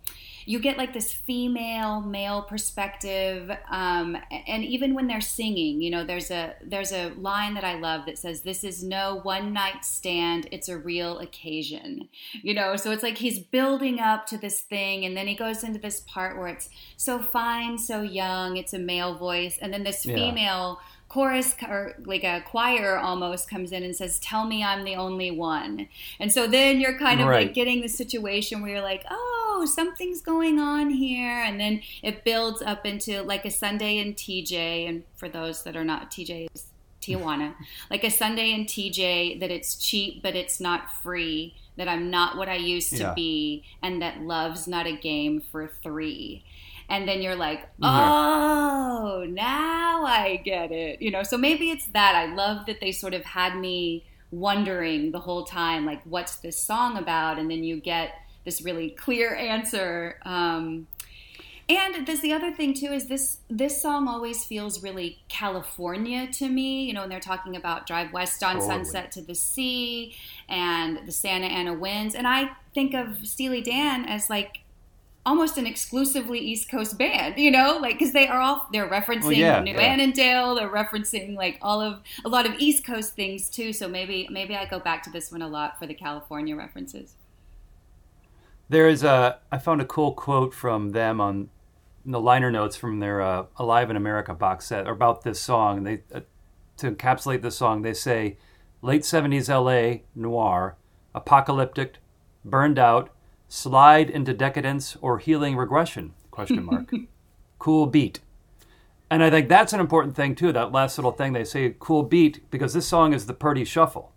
you 0.47 0.59
get 0.59 0.79
like 0.79 0.93
this 0.93 1.13
female 1.13 2.01
male 2.01 2.43
perspective 2.43 3.51
um, 3.71 4.17
and 4.49 4.65
even 4.65 4.95
when 4.95 5.07
they're 5.07 5.21
singing 5.21 5.81
you 5.81 5.91
know 5.91 6.05
there's 6.05 6.31
a 6.31 6.55
there's 6.65 6.93
a 6.93 7.11
line 7.19 7.55
that 7.55 7.65
i 7.65 7.79
love 7.79 8.07
that 8.07 8.19
says 8.19 8.41
this 8.41 8.65
is 8.65 8.83
no 8.83 9.21
one 9.23 9.53
night 9.53 9.85
stand 9.85 10.49
it's 10.51 10.69
a 10.69 10.77
real 10.77 11.19
occasion 11.19 12.09
you 12.43 12.55
know 12.55 12.75
so 12.75 12.91
it's 12.91 13.03
like 13.03 13.19
he's 13.19 13.39
building 13.39 14.01
up 14.01 14.27
to 14.27 14.37
this 14.39 14.61
thing 14.61 15.05
and 15.05 15.17
then 15.17 15.27
he 15.27 15.35
goes 15.35 15.63
into 15.63 15.79
this 15.79 16.01
part 16.01 16.37
where 16.37 16.49
it's 16.49 16.69
so 16.97 17.19
fine 17.19 17.79
so 17.79 18.03
young 18.03 18.57
it's 18.57 18.73
a 18.73 18.79
male 18.79 19.15
voice 19.17 19.59
and 19.61 19.73
then 19.73 19.85
this 19.85 20.05
yeah. 20.05 20.15
female 20.15 20.81
chorus 21.11 21.57
or 21.69 21.95
like 22.07 22.23
a 22.23 22.41
choir 22.47 22.97
almost 22.97 23.51
comes 23.51 23.73
in 23.73 23.83
and 23.83 23.95
says, 23.95 24.19
"Tell 24.21 24.47
me 24.47 24.63
I'm 24.63 24.85
the 24.85 24.95
only 24.95 25.31
one." 25.31 25.89
And 26.21 26.33
so 26.33 26.47
then 26.47 26.81
you're 26.81 26.97
kind 26.99 27.21
of 27.21 27.27
right. 27.27 27.49
like 27.49 27.55
getting 27.55 27.83
the 27.83 27.89
situation 27.89 28.63
where 28.63 28.71
you're 28.71 28.81
like, 28.81 29.05
"Oh, 29.11 29.67
something's 29.69 30.23
going 30.23 30.61
on 30.61 30.89
here," 30.91 31.43
and 31.43 31.61
then 31.61 31.83
it 32.03 32.25
builds 32.25 32.63
up 32.63 32.87
into 32.87 33.23
like 33.23 33.45
a 33.45 33.51
Sunday 33.51 33.99
in 33.99 34.15
TJ. 34.15 34.89
And 34.89 35.03
for 35.17 35.29
those 35.29 35.65
that 35.65 35.77
are 35.77 35.85
not 35.85 36.13
TJ's 36.13 36.69
Tijuana, 37.03 37.55
like 37.91 38.05
a 38.05 38.11
Sunday 38.11 38.53
in 38.53 38.65
TJ 38.65 39.41
that 39.41 39.51
it's 39.51 39.75
cheap 39.75 40.23
but 40.23 40.37
it's 40.37 40.61
not 40.61 40.93
free, 41.03 41.57
that 41.77 41.89
I'm 41.89 42.09
not 42.09 42.37
what 42.37 42.49
I 42.49 42.57
used 42.57 42.91
to 42.93 43.03
yeah. 43.03 43.15
be, 43.15 43.65
and 43.83 44.01
that 44.01 44.21
love's 44.23 44.69
not 44.69 44.87
a 44.87 44.97
game 44.97 45.41
for 45.41 45.67
three 45.83 46.45
and 46.91 47.07
then 47.07 47.23
you're 47.23 47.37
like, 47.37 47.69
oh, 47.81 49.25
now 49.31 50.05
I 50.05 50.43
get 50.45 50.73
it. 50.73 51.01
You 51.01 51.13
know, 51.13 51.23
so 51.23 51.39
maybe 51.39 51.71
it's 51.71 51.87
that. 51.89 52.17
I 52.17 52.35
love 52.35 52.67
that 52.67 52.81
they 52.81 52.91
sort 52.91 53.15
of 53.15 53.25
had 53.25 53.57
me 53.57 54.05
wondering 54.33 55.13
the 55.13 55.21
whole 55.21 55.45
time, 55.45 55.87
like, 55.87 56.03
what's 56.05 56.37
this 56.37 56.63
song 56.63 56.99
about? 56.99 57.39
And 57.39 57.49
then 57.49 57.63
you 57.63 57.81
get 57.81 58.15
this 58.45 58.61
really 58.61 58.91
clear 58.91 59.37
answer. 59.37 60.19
Um, 60.25 60.89
and 61.69 62.05
there's 62.05 62.21
the 62.21 62.33
other 62.33 62.53
thing 62.53 62.75
too 62.75 62.93
is 62.93 63.07
this 63.07 63.39
this 63.49 63.81
song 63.81 64.09
always 64.09 64.45
feels 64.45 64.83
really 64.83 65.21
California 65.29 66.27
to 66.33 66.49
me. 66.49 66.83
You 66.83 66.93
know, 66.93 67.03
when 67.03 67.11
they're 67.11 67.21
talking 67.21 67.55
about 67.55 67.87
drive 67.87 68.13
west 68.13 68.43
on 68.43 68.55
totally. 68.55 68.69
sunset 68.69 69.13
to 69.13 69.23
the 69.23 69.37
sea 69.37 70.17
and 70.49 71.07
the 71.07 71.13
Santa 71.13 71.47
Ana 71.47 71.75
winds, 71.75 72.17
and 72.17 72.27
I 72.27 72.51
think 72.75 72.95
of 72.95 73.25
Steely 73.25 73.61
Dan 73.61 74.05
as 74.05 74.29
like 74.29 74.63
almost 75.27 75.59
an 75.59 75.67
exclusively 75.67 76.39
East 76.39 76.71
Coast 76.71 76.97
band, 76.97 77.39
you 77.39 77.51
know, 77.51 77.79
like 77.81 77.99
because 77.99 78.13
they 78.13 78.27
are 78.27 78.41
all 78.41 78.67
they're 78.73 78.89
referencing 78.89 79.25
oh, 79.25 79.31
yeah, 79.31 79.61
New 79.61 79.73
yeah. 79.73 79.81
Annandale, 79.81 80.55
they're 80.55 80.69
referencing 80.69 81.37
like 81.37 81.59
all 81.61 81.81
of 81.81 82.01
a 82.25 82.29
lot 82.29 82.47
of 82.47 82.55
East 82.59 82.85
Coast 82.85 83.15
things 83.15 83.49
too. 83.49 83.73
So 83.73 83.89
maybe 83.89 84.29
maybe 84.31 84.57
I 84.57 84.65
go 84.65 84.79
back 84.79 85.03
to 85.05 85.11
this 85.11 85.31
one 85.31 85.43
a 85.43 85.49
lot 85.49 85.79
for 85.79 85.87
the 85.87 85.95
California 85.95 86.57
references. 86.57 87.15
There 88.69 88.89
is 88.89 89.03
a. 89.03 89.41
I 89.51 89.59
found 89.59 89.81
a 89.81 89.85
cool 89.85 90.13
quote 90.13 90.55
from 90.55 90.91
them 90.91 91.21
on 91.21 91.51
the 92.07 92.21
liner 92.21 92.51
notes 92.51 92.77
from 92.77 93.01
their 93.01 93.21
uh, 93.21 93.47
"Alive 93.57 93.91
in 93.91 93.97
America" 93.97 94.33
box 94.33 94.67
set 94.67 94.87
about 94.87 95.23
this 95.23 95.41
song. 95.41 95.85
They 95.85 96.03
uh, 96.15 96.21
to 96.79 96.91
encapsulate 96.93 97.43
the 97.43 97.51
song, 97.51 97.83
they 97.83 97.93
say, 97.93 98.39
"Late 98.81 99.03
'70s 99.03 99.49
LA 99.49 100.03
noir, 100.15 100.77
apocalyptic, 101.15 101.97
burned 102.45 102.79
out, 102.79 103.11
slide 103.51 104.09
into 104.09 104.33
decadence 104.33 104.97
or 105.03 105.19
healing 105.19 105.57
regression?" 105.57 106.15
Question 106.31 106.65
mark. 106.65 106.91
cool 107.59 107.87
beat. 107.87 108.21
And 109.11 109.23
I 109.23 109.29
think 109.29 109.49
that's 109.49 109.75
an 109.75 109.81
important 109.81 110.17
thing 110.17 110.35
too. 110.35 110.53
That 110.53 110.73
last 110.73 110.97
little 110.97 111.13
thing 111.13 111.35
they 111.35 111.45
say, 111.45 111.75
"cool 111.79 112.03
beat," 112.05 112.51
because 112.51 112.73
this 112.73 112.89
song 112.89 113.13
is 113.13 113.27
the 113.27 113.35
Purdie 113.35 113.65
Shuffle. 113.67 114.13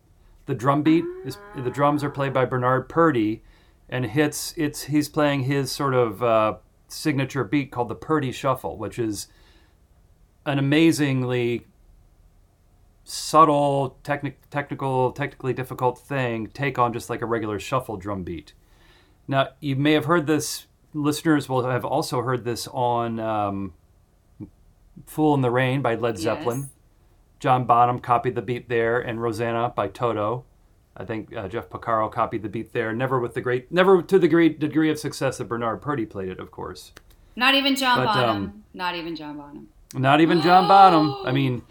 The 0.46 0.56
drum 0.56 0.84
beat 0.84 1.04
is 1.26 1.38
the 1.56 1.70
drums 1.70 2.04
are 2.04 2.10
played 2.10 2.34
by 2.34 2.46
Bernard 2.46 2.88
Purdie 2.88 3.44
and 3.90 4.06
hits 4.06 4.54
it's 4.58 4.84
he's 4.84 5.08
playing 5.10 5.44
his 5.44 5.72
sort 5.72 5.94
of 5.94 6.24
uh, 6.24 6.56
signature 6.88 7.44
beat 7.44 7.72
called 7.72 7.90
the 7.90 7.96
Purdie 7.96 8.32
Shuffle, 8.32 8.78
which 8.78 8.98
is 9.00 9.28
an 10.46 10.60
amazingly 10.60 11.66
subtle, 13.04 13.98
techni- 14.04 14.34
technical, 14.50 15.12
technically 15.12 15.54
difficult 15.54 16.00
thing 16.00 16.48
take 16.48 16.80
on 16.80 16.94
just 16.94 17.10
like 17.10 17.22
a 17.22 17.26
regular 17.26 17.60
shuffle 17.60 17.98
drum 17.98 18.24
beat. 18.24 18.54
Now 19.28 19.50
you 19.60 19.76
may 19.76 19.94
have 19.94 20.06
heard 20.06 20.28
this. 20.28 20.68
Listeners 20.94 21.50
will 21.50 21.64
have 21.68 21.84
also 21.86 22.22
heard 22.22 22.46
this 22.46 22.68
on 22.68 23.20
um, 23.20 23.74
"Fool 25.06 25.34
in 25.36 25.42
the 25.42 25.50
Rain" 25.52 25.82
by 25.82 25.96
Led 25.96 26.18
Zeppelin. 26.18 26.60
Yes. 26.62 26.70
John 27.40 27.66
Bonham 27.66 28.00
copied 28.00 28.36
the 28.36 28.42
beat 28.42 28.70
there, 28.70 29.00
and 29.00 29.22
Rosanna 29.22 29.74
by 29.76 29.88
Toto. 29.88 30.46
I 30.96 31.06
think 31.06 31.36
uh, 31.36 31.48
Jeff 31.48 31.70
Porcaro 31.70 32.12
copied 32.12 32.44
the 32.44 32.50
beat 32.50 32.72
there. 32.72 32.94
Never 32.94 33.20
with 33.20 33.34
the 33.34 33.42
great, 33.42 33.72
never 33.72 34.02
to 34.04 34.20
the 34.20 34.28
great 34.28 34.60
degree 34.60 34.92
of 34.92 35.00
success 35.00 35.40
that 35.40 35.46
Bernard 35.46 35.82
Purdie 35.82 36.06
played 36.06 36.30
it, 36.30 36.40
of 36.40 36.52
course. 36.52 36.92
Not 37.36 37.56
even 37.56 37.76
John 37.76 37.98
But, 38.06 38.14
Bonham. 38.14 38.36
um, 38.44 38.64
Not 38.76 38.96
even 38.96 39.16
John 39.16 39.38
Bonham. 39.38 39.68
Not 39.96 40.22
even 40.22 40.42
John 40.42 40.68
Bonham. 40.68 41.16
I 41.26 41.32
mean, 41.32 41.64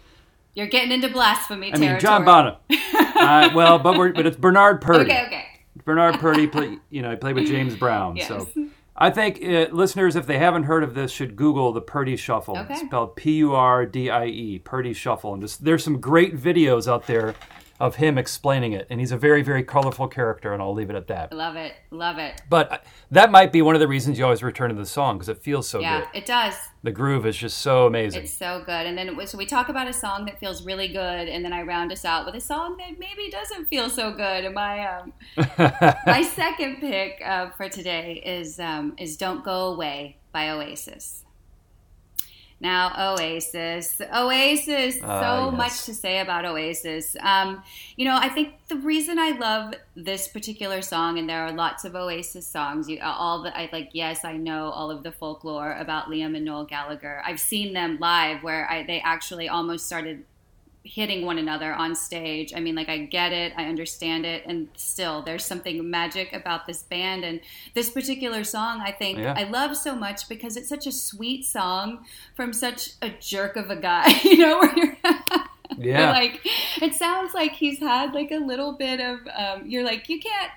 You're 0.53 0.67
getting 0.67 0.91
into 0.91 1.07
blasphemy 1.07 1.67
I 1.67 1.77
territory. 1.77 1.91
mean 1.93 1.99
John 2.01 2.25
Bonham. 2.25 2.55
uh, 3.15 3.49
well, 3.55 3.79
but 3.79 3.97
we're, 3.97 4.11
but 4.11 4.25
it's 4.25 4.35
Bernard 4.35 4.81
Purdie. 4.81 5.09
Okay, 5.09 5.25
okay. 5.27 5.45
Bernard 5.85 6.19
Purdie, 6.19 6.47
play, 6.47 6.77
you 6.89 7.01
know, 7.01 7.11
he 7.11 7.15
played 7.15 7.35
with 7.35 7.47
James 7.47 7.75
Brown. 7.75 8.15
Yes. 8.15 8.27
So 8.27 8.47
I 8.95 9.09
think 9.09 9.43
uh, 9.43 9.73
listeners, 9.73 10.15
if 10.15 10.27
they 10.27 10.37
haven't 10.37 10.63
heard 10.63 10.83
of 10.83 10.93
this, 10.93 11.11
should 11.11 11.35
Google 11.35 11.73
the 11.73 11.81
Purdie 11.81 12.15
Shuffle. 12.15 12.57
Okay. 12.57 12.73
It's 12.73 12.83
spelled 12.83 13.15
P 13.15 13.37
U 13.37 13.55
R 13.55 13.85
D 13.85 14.09
I 14.09 14.25
E, 14.25 14.59
Purdie 14.59 14.93
Shuffle. 14.93 15.33
And 15.33 15.41
just, 15.41 15.63
there's 15.63 15.83
some 15.83 15.99
great 15.99 16.37
videos 16.37 16.87
out 16.87 17.07
there 17.07 17.33
of 17.79 17.95
him 17.95 18.17
explaining 18.17 18.73
it. 18.73 18.87
And 18.89 18.99
he's 18.99 19.11
a 19.11 19.17
very, 19.17 19.41
very 19.41 19.63
colorful 19.63 20.07
character, 20.07 20.53
and 20.53 20.61
I'll 20.61 20.73
leave 20.73 20.89
it 20.89 20.95
at 20.95 21.07
that. 21.07 21.33
Love 21.33 21.55
it. 21.55 21.73
Love 21.91 22.17
it. 22.17 22.41
But 22.49 22.71
uh, 22.71 22.77
that 23.11 23.31
might 23.31 23.51
be 23.51 23.61
one 23.61 23.75
of 23.75 23.81
the 23.81 23.87
reasons 23.87 24.17
you 24.17 24.23
always 24.23 24.43
return 24.43 24.69
to 24.69 24.75
the 24.75 24.85
song 24.85 25.17
because 25.17 25.29
it 25.29 25.41
feels 25.41 25.67
so 25.67 25.79
yeah, 25.79 25.99
good. 25.99 26.07
Yeah, 26.13 26.19
it 26.19 26.25
does. 26.25 26.55
The 26.83 26.91
groove 26.91 27.25
is 27.25 27.37
just 27.37 27.59
so 27.59 27.87
amazing. 27.87 28.23
It's 28.23 28.33
so 28.33 28.61
good. 28.65 28.85
And 28.85 28.97
then 28.97 29.15
was, 29.15 29.31
so 29.31 29.37
we 29.37 29.45
talk 29.45 29.69
about 29.69 29.87
a 29.87 29.93
song 29.93 30.25
that 30.25 30.39
feels 30.39 30.65
really 30.65 30.87
good, 30.87 31.27
and 31.27 31.43
then 31.43 31.53
I 31.53 31.63
round 31.63 31.91
us 31.91 32.05
out 32.05 32.25
with 32.25 32.35
a 32.35 32.41
song 32.41 32.77
that 32.77 32.99
maybe 32.99 33.29
doesn't 33.29 33.65
feel 33.65 33.89
so 33.89 34.11
good. 34.11 34.45
And 34.45 34.53
my 34.53 34.85
um, 34.87 35.13
my 36.05 36.21
second 36.21 36.77
pick 36.77 37.21
uh, 37.25 37.51
for 37.51 37.69
today 37.69 38.21
is 38.25 38.59
um, 38.59 38.93
is 38.97 39.17
"Don't 39.17 39.43
Go 39.43 39.73
Away" 39.73 40.17
by 40.31 40.49
Oasis. 40.49 41.22
Now, 42.63 43.13
Oasis, 43.13 43.99
Oasis, 44.15 44.97
Ah, 45.03 45.19
so 45.21 45.49
yes. 45.49 45.57
much 45.57 45.83
to 45.87 45.93
say 45.93 46.19
about 46.19 46.45
Oasis. 46.45 47.17
Um, 47.19 47.61
you 47.97 48.05
know, 48.05 48.15
I 48.15 48.29
think 48.29 48.53
the 48.69 48.77
reason 48.77 49.19
I 49.19 49.31
love 49.31 49.73
this 49.97 50.29
particular 50.29 50.81
song, 50.81 51.19
and 51.19 51.27
there 51.29 51.45
are 51.45 51.51
lots 51.51 51.83
of 51.83 51.93
Oasis 51.93 52.47
songs. 52.47 52.87
You, 52.89 52.99
all 53.01 53.43
the, 53.43 53.51
I 53.55 53.69
like. 53.73 53.89
Yes, 53.91 54.23
I 54.23 54.37
know 54.37 54.69
all 54.69 54.89
of 54.89 55.03
the 55.03 55.11
folklore 55.11 55.73
about 55.73 56.05
Liam 56.05 56.37
and 56.37 56.45
Noel 56.45 56.63
Gallagher. 56.63 57.21
I've 57.25 57.39
seen 57.41 57.73
them 57.73 57.97
live, 57.99 58.43
where 58.43 58.65
I, 58.71 58.83
they 58.83 59.01
actually 59.01 59.49
almost 59.49 59.85
started 59.85 60.23
hitting 60.83 61.25
one 61.25 61.37
another 61.37 61.73
on 61.73 61.95
stage. 61.95 62.53
I 62.55 62.59
mean, 62.59 62.75
like, 62.75 62.89
I 62.89 62.97
get 62.99 63.31
it, 63.31 63.53
I 63.57 63.65
understand 63.65 64.25
it, 64.25 64.43
and 64.45 64.67
still, 64.75 65.21
there's 65.21 65.45
something 65.45 65.89
magic 65.89 66.33
about 66.33 66.67
this 66.67 66.83
band 66.83 67.23
and 67.23 67.39
this 67.73 67.89
particular 67.89 68.43
song. 68.43 68.81
I 68.81 68.91
think 68.91 69.17
Yeah. 69.17 69.33
I 69.37 69.43
love 69.43 69.77
so 69.77 69.95
much 69.95 70.27
because 70.27 70.57
it's 70.57 70.69
such 70.69 70.85
a 70.85 70.91
sweet 70.91 71.45
song 71.45 72.05
from 72.35 72.51
such 72.53 72.91
a 73.01 73.09
jerk 73.09 73.55
of 73.55 73.69
a 73.69 73.75
guy, 73.75 74.07
you 74.23 74.37
know, 74.37 74.59
where 74.59 74.77
you're. 74.77 74.97
Yeah. 75.83 76.11
like 76.11 76.39
it 76.81 76.93
sounds 76.93 77.33
like 77.33 77.53
he's 77.53 77.79
had 77.79 78.13
like 78.13 78.31
a 78.31 78.37
little 78.37 78.73
bit 78.73 78.99
of 78.99 79.19
um, 79.35 79.65
you're 79.65 79.83
like 79.83 80.09
you 80.09 80.19
can't 80.19 80.51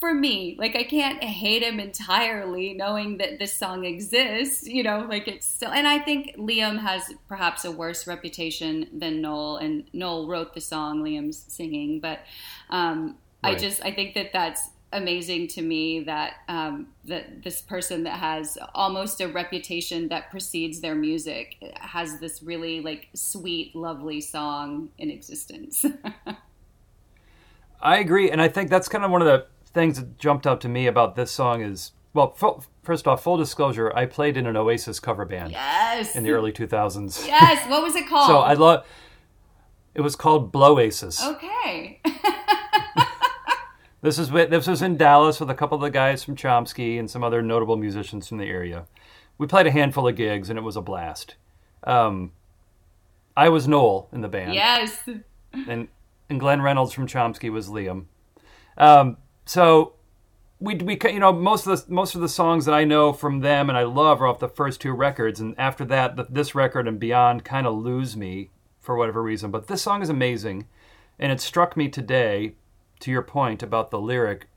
for 0.00 0.12
me 0.12 0.56
like 0.58 0.74
i 0.74 0.82
can't 0.82 1.22
hate 1.22 1.62
him 1.62 1.78
entirely 1.78 2.74
knowing 2.74 3.18
that 3.18 3.38
this 3.38 3.54
song 3.54 3.84
exists 3.84 4.66
you 4.66 4.82
know 4.82 5.06
like 5.08 5.28
it's 5.28 5.46
still 5.46 5.70
and 5.70 5.86
i 5.86 5.98
think 5.98 6.36
liam 6.36 6.78
has 6.78 7.12
perhaps 7.28 7.64
a 7.64 7.70
worse 7.70 8.06
reputation 8.06 8.88
than 8.92 9.20
noel 9.20 9.56
and 9.56 9.84
noel 9.92 10.26
wrote 10.26 10.54
the 10.54 10.60
song 10.60 11.02
liam's 11.02 11.44
singing 11.48 12.00
but 12.00 12.20
um, 12.70 13.16
i 13.42 13.54
just 13.54 13.84
i 13.84 13.90
think 13.92 14.14
that 14.14 14.32
that's 14.32 14.70
amazing 14.94 15.48
to 15.48 15.62
me 15.62 16.00
that 16.04 16.36
um, 16.48 16.88
that 17.04 17.42
this 17.42 17.60
person 17.60 18.04
that 18.04 18.18
has 18.18 18.56
almost 18.74 19.20
a 19.20 19.28
reputation 19.28 20.08
that 20.08 20.30
precedes 20.30 20.80
their 20.80 20.94
music 20.94 21.56
has 21.76 22.20
this 22.20 22.42
really 22.42 22.80
like 22.80 23.08
sweet, 23.14 23.76
lovely 23.76 24.20
song 24.20 24.88
in 24.96 25.10
existence. 25.10 25.84
I 27.82 27.98
agree, 27.98 28.30
and 28.30 28.40
I 28.40 28.48
think 28.48 28.70
that's 28.70 28.88
kind 28.88 29.04
of 29.04 29.10
one 29.10 29.20
of 29.20 29.26
the 29.26 29.46
things 29.66 29.98
that 29.98 30.18
jumped 30.18 30.46
out 30.46 30.60
to 30.62 30.68
me 30.68 30.86
about 30.86 31.16
this 31.16 31.30
song 31.30 31.60
is 31.60 31.92
well, 32.14 32.30
full, 32.30 32.64
first 32.84 33.08
off, 33.08 33.24
full 33.24 33.36
disclosure, 33.36 33.92
I 33.94 34.06
played 34.06 34.36
in 34.36 34.46
an 34.46 34.56
Oasis 34.56 35.00
cover 35.00 35.24
band 35.24 35.50
yes. 35.50 36.14
in 36.14 36.22
the 36.22 36.30
early 36.30 36.52
2000s. 36.52 37.26
yes. 37.26 37.68
What 37.68 37.82
was 37.82 37.96
it 37.96 38.08
called? 38.08 38.30
So 38.34 38.38
I 38.38 38.54
love. 38.54 38.86
It 39.94 40.00
was 40.00 40.16
called 40.16 40.50
Blow 40.50 40.76
Blowasis. 40.76 41.24
Okay. 41.24 42.00
This 44.04 44.18
is 44.18 44.28
this 44.28 44.66
was 44.66 44.82
in 44.82 44.98
Dallas 44.98 45.40
with 45.40 45.48
a 45.48 45.54
couple 45.54 45.76
of 45.76 45.80
the 45.80 45.88
guys 45.88 46.22
from 46.22 46.36
Chomsky 46.36 46.98
and 46.98 47.10
some 47.10 47.24
other 47.24 47.40
notable 47.40 47.78
musicians 47.78 48.28
from 48.28 48.36
the 48.36 48.44
area. 48.44 48.84
We 49.38 49.46
played 49.46 49.66
a 49.66 49.70
handful 49.70 50.06
of 50.06 50.14
gigs 50.14 50.50
and 50.50 50.58
it 50.58 50.62
was 50.62 50.76
a 50.76 50.82
blast. 50.82 51.36
Um, 51.84 52.32
I 53.34 53.48
was 53.48 53.66
Noel 53.66 54.10
in 54.12 54.20
the 54.20 54.28
band, 54.28 54.52
yes. 54.52 55.08
and 55.54 55.88
and 56.28 56.38
Glenn 56.38 56.60
Reynolds 56.60 56.92
from 56.92 57.06
Chomsky 57.06 57.50
was 57.50 57.70
Liam. 57.70 58.04
Um, 58.76 59.16
so 59.46 59.94
we 60.60 60.74
we 60.74 60.98
you 61.04 61.18
know 61.18 61.32
most 61.32 61.66
of 61.66 61.86
the 61.86 61.90
most 61.90 62.14
of 62.14 62.20
the 62.20 62.28
songs 62.28 62.66
that 62.66 62.74
I 62.74 62.84
know 62.84 63.14
from 63.14 63.40
them 63.40 63.70
and 63.70 63.78
I 63.78 63.84
love 63.84 64.20
are 64.20 64.26
off 64.26 64.38
the 64.38 64.50
first 64.50 64.82
two 64.82 64.92
records, 64.92 65.40
and 65.40 65.54
after 65.56 65.82
that, 65.86 66.16
the, 66.16 66.26
this 66.28 66.54
record 66.54 66.86
and 66.86 67.00
beyond 67.00 67.46
kind 67.46 67.66
of 67.66 67.74
lose 67.74 68.18
me 68.18 68.50
for 68.82 68.98
whatever 68.98 69.22
reason. 69.22 69.50
But 69.50 69.68
this 69.68 69.80
song 69.80 70.02
is 70.02 70.10
amazing, 70.10 70.66
and 71.18 71.32
it 71.32 71.40
struck 71.40 71.74
me 71.74 71.88
today. 71.88 72.56
To 73.00 73.10
your 73.10 73.22
point 73.22 73.62
about 73.62 73.90
the 73.90 74.00
lyric, 74.00 74.48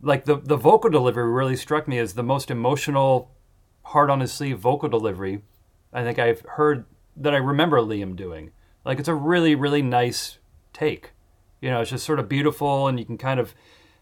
like 0.00 0.24
the 0.24 0.36
the 0.36 0.56
vocal 0.56 0.90
delivery 0.90 1.30
really 1.30 1.56
struck 1.56 1.86
me 1.86 1.98
as 1.98 2.14
the 2.14 2.22
most 2.22 2.50
emotional, 2.50 3.30
hard 3.82 4.10
on 4.10 4.20
his 4.20 4.32
sleeve 4.32 4.58
vocal 4.58 4.88
delivery. 4.88 5.42
I 5.92 6.02
think 6.02 6.18
I've 6.18 6.40
heard 6.40 6.86
that 7.16 7.34
I 7.34 7.38
remember 7.38 7.78
Liam 7.80 8.16
doing. 8.16 8.52
Like 8.84 8.98
it's 8.98 9.08
a 9.08 9.14
really 9.14 9.54
really 9.54 9.82
nice 9.82 10.38
take. 10.72 11.12
You 11.60 11.70
know, 11.70 11.80
it's 11.80 11.90
just 11.90 12.04
sort 12.04 12.18
of 12.20 12.28
beautiful, 12.28 12.86
and 12.86 12.98
you 12.98 13.04
can 13.04 13.18
kind 13.18 13.40
of. 13.40 13.54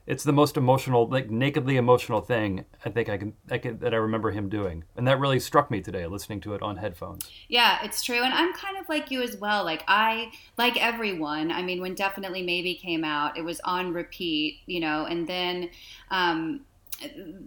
It's 0.07 0.25
the 0.25 0.33
most 0.33 0.57
emotional, 0.57 1.07
like 1.07 1.31
nakedly 1.31 1.77
emotional 1.77 2.21
thing 2.21 2.65
I 2.85 2.91
think 2.91 3.09
I 3.09 3.19
can, 3.19 3.35
I 3.51 3.59
can 3.59 3.79
that 3.79 3.95
I 3.95 3.99
remember 3.99 4.33
him 4.33 4.49
doing, 4.49 4.85
and 4.97 5.07
that 5.07 5.21
really 5.21 5.39
struck 5.39 5.71
me 5.71 5.81
today 5.81 6.07
listening 6.07 6.41
to 6.41 6.55
it 6.55 6.63
on 6.63 6.79
headphones. 6.79 7.31
Yeah, 7.49 7.79
it's 7.85 8.03
true. 8.03 8.21
And 8.23 8.35
I'm 8.35 8.53
kind 8.53 8.77
of 8.77 8.89
like 8.89 9.11
you 9.11 9.23
as 9.23 9.37
well. 9.37 9.65
Like, 9.65 9.85
I, 9.87 10.33
like 10.59 10.83
everyone, 10.83 11.53
I 11.53 11.63
mean, 11.63 11.81
when 11.81 11.95
Definitely 11.95 12.43
Maybe 12.43 12.75
came 12.75 13.05
out, 13.05 13.39
it 13.39 13.43
was 13.43 13.61
on 13.61 13.93
repeat, 13.93 14.59
you 14.67 14.81
know, 14.81 15.05
and 15.05 15.29
then 15.29 15.71
um, 16.11 16.63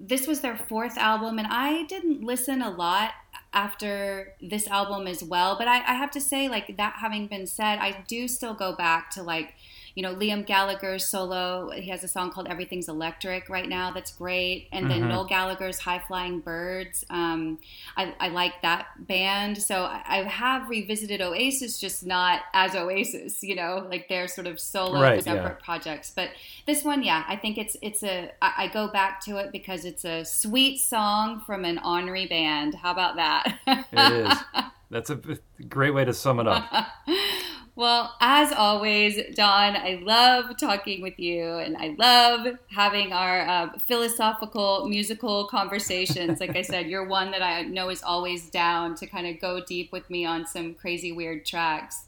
this 0.08 0.26
was 0.26 0.42
their 0.42 0.56
fourth 0.56 0.98
album, 0.98 1.40
and 1.40 1.48
I 1.50 1.84
didn't 1.84 2.24
listen 2.24 2.62
a 2.62 2.70
lot 2.70 3.12
after 3.54 4.34
this 4.42 4.68
album 4.68 5.08
as 5.08 5.24
well. 5.24 5.58
But 5.58 5.68
I, 5.68 5.78
I 5.80 5.94
have 5.96 6.12
to 6.12 6.22
say, 6.22 6.48
like, 6.48 6.78
that 6.78 6.96
having 7.00 7.28
been 7.28 7.48
said, 7.48 7.80
I 7.80 8.04
do 8.08 8.28
still 8.28 8.54
go 8.54 8.76
back 8.76 9.12
to, 9.12 9.24
like, 9.24 9.56
you 9.96 10.04
know, 10.04 10.14
Liam 10.14 10.46
Gallagher's 10.46 11.06
solo. 11.08 11.72
He 11.72 11.90
has 11.90 12.04
a 12.04 12.08
song 12.08 12.30
called 12.30 12.48
Everything's 12.48 12.90
Electric 12.90 13.50
right 13.50 13.68
now 13.68 13.92
that's 13.92 14.12
great. 14.12 14.68
And 14.74 14.92
then 14.92 15.04
Mhm. 15.04 15.08
Noel 15.10 15.26
Gallagher's 15.26 15.80
High 15.80 16.00
Flying 16.00 16.42
Birds. 16.42 17.06
Um, 17.10 17.60
I, 17.96 18.14
I 18.20 18.28
like 18.28 18.62
that 18.62 18.88
band. 19.08 19.58
So 19.58 19.84
I, 19.84 20.04
I 20.06 20.24
have 20.24 20.70
revisited 20.70 21.22
Oasis, 21.22 21.80
just 21.80 22.06
not 22.06 22.42
as 22.54 22.76
Oasis, 22.76 23.42
you 23.42 23.56
know, 23.56 23.88
like 23.90 24.10
their 24.10 24.28
sort 24.28 24.48
of 24.48 24.60
solo 24.60 25.02
Right, 25.02 25.24
separate 25.24 25.60
projects. 25.64 26.12
But 26.14 26.30
this 26.68 26.84
one, 26.84 27.02
yeah, 27.02 27.24
I 27.28 27.38
think 27.38 27.58
it's 27.58 27.78
it's 27.82 28.04
a. 28.04 28.32
I, 28.42 28.66
I 28.66 28.68
go 28.68 28.90
back 28.90 29.22
to 29.26 29.38
it 29.38 29.52
because 29.54 29.86
it's 29.86 30.04
a 30.04 30.26
sweet 30.26 30.80
song 30.80 31.40
from 31.46 31.64
an 31.64 31.80
ornery 31.80 32.28
band. 32.28 32.76
How 32.76 32.92
about 32.92 33.16
that? 33.16 33.60
It 33.66 34.12
is. 34.12 34.38
That's 34.92 35.10
a 35.10 35.20
great 35.68 35.94
way 35.94 36.06
to 36.06 36.14
sum 36.14 36.40
it 36.40 36.48
up. 36.48 36.70
Well, 37.78 38.16
as 38.22 38.54
always, 38.54 39.20
Don, 39.36 39.76
I 39.76 40.00
love 40.02 40.58
talking 40.58 41.02
with 41.02 41.20
you 41.20 41.44
and 41.44 41.76
I 41.76 41.94
love 41.98 42.58
having 42.70 43.12
our 43.12 43.42
uh, 43.42 43.70
philosophical 43.86 44.88
musical 44.88 45.48
conversations. 45.48 46.40
Like 46.40 46.56
I 46.56 46.62
said, 46.62 46.88
you're 46.88 47.06
one 47.06 47.32
that 47.32 47.42
I 47.42 47.64
know 47.64 47.90
is 47.90 48.02
always 48.02 48.50
down 48.50 48.96
to 48.96 49.08
kind 49.08 49.28
of 49.28 49.42
go 49.42 49.62
deep 49.62 49.92
with 49.92 50.10
me 50.10 50.26
on 50.26 50.48
some 50.48 50.74
crazy, 50.74 51.12
weird 51.12 51.46
tracks. 51.46 52.06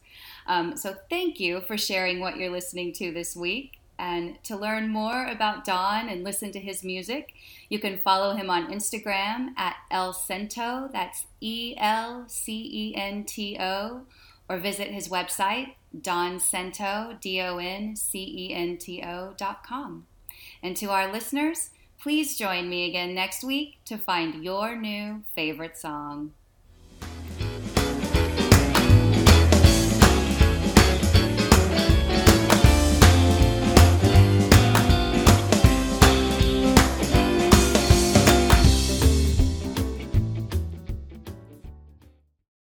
Um, 0.47 0.77
so 0.77 0.95
thank 1.09 1.37
you 1.37 1.59
for 1.59 1.77
sharing 1.77 2.21
what 2.21 2.37
you're 2.37 2.49
listening 2.49 2.93
to 2.93 3.11
this 3.11 3.35
week. 3.35 3.73
And 3.99 4.41
to 4.43 4.55
learn 4.55 4.87
more 4.89 5.25
about 5.25 5.65
Don 5.65 6.07
and 6.07 6.23
listen 6.23 6.51
to 6.53 6.59
his 6.59 6.81
music, 6.81 7.33
you 7.67 7.79
can 7.79 7.97
follow 7.97 8.35
him 8.35 8.49
on 8.49 8.71
Instagram 8.71 9.49
at 9.57 9.75
El 9.91 10.13
Cento, 10.13 10.89
that's 10.93 11.25
E 11.41 11.73
L 11.77 12.23
C 12.27 12.53
E 12.71 12.95
N 12.95 13.25
T 13.25 13.57
O, 13.59 14.03
or 14.49 14.57
visit 14.57 14.89
his 14.89 15.09
website, 15.09 15.73
doncento, 15.95 17.19
D 17.19 17.41
O 17.41 17.57
N 17.57 17.95
C 17.95 18.19
E 18.19 18.53
N 18.53 18.77
T 18.77 19.03
O 19.03 19.33
dot 19.37 19.65
com. 19.65 20.07
And 20.61 20.75
to 20.77 20.87
our 20.87 21.11
listeners, 21.11 21.71
please 21.99 22.37
join 22.37 22.69
me 22.69 22.87
again 22.87 23.13
next 23.13 23.43
week 23.43 23.79
to 23.85 23.97
find 23.97 24.43
your 24.43 24.75
new 24.75 25.23
favorite 25.35 25.77
song. 25.77 26.33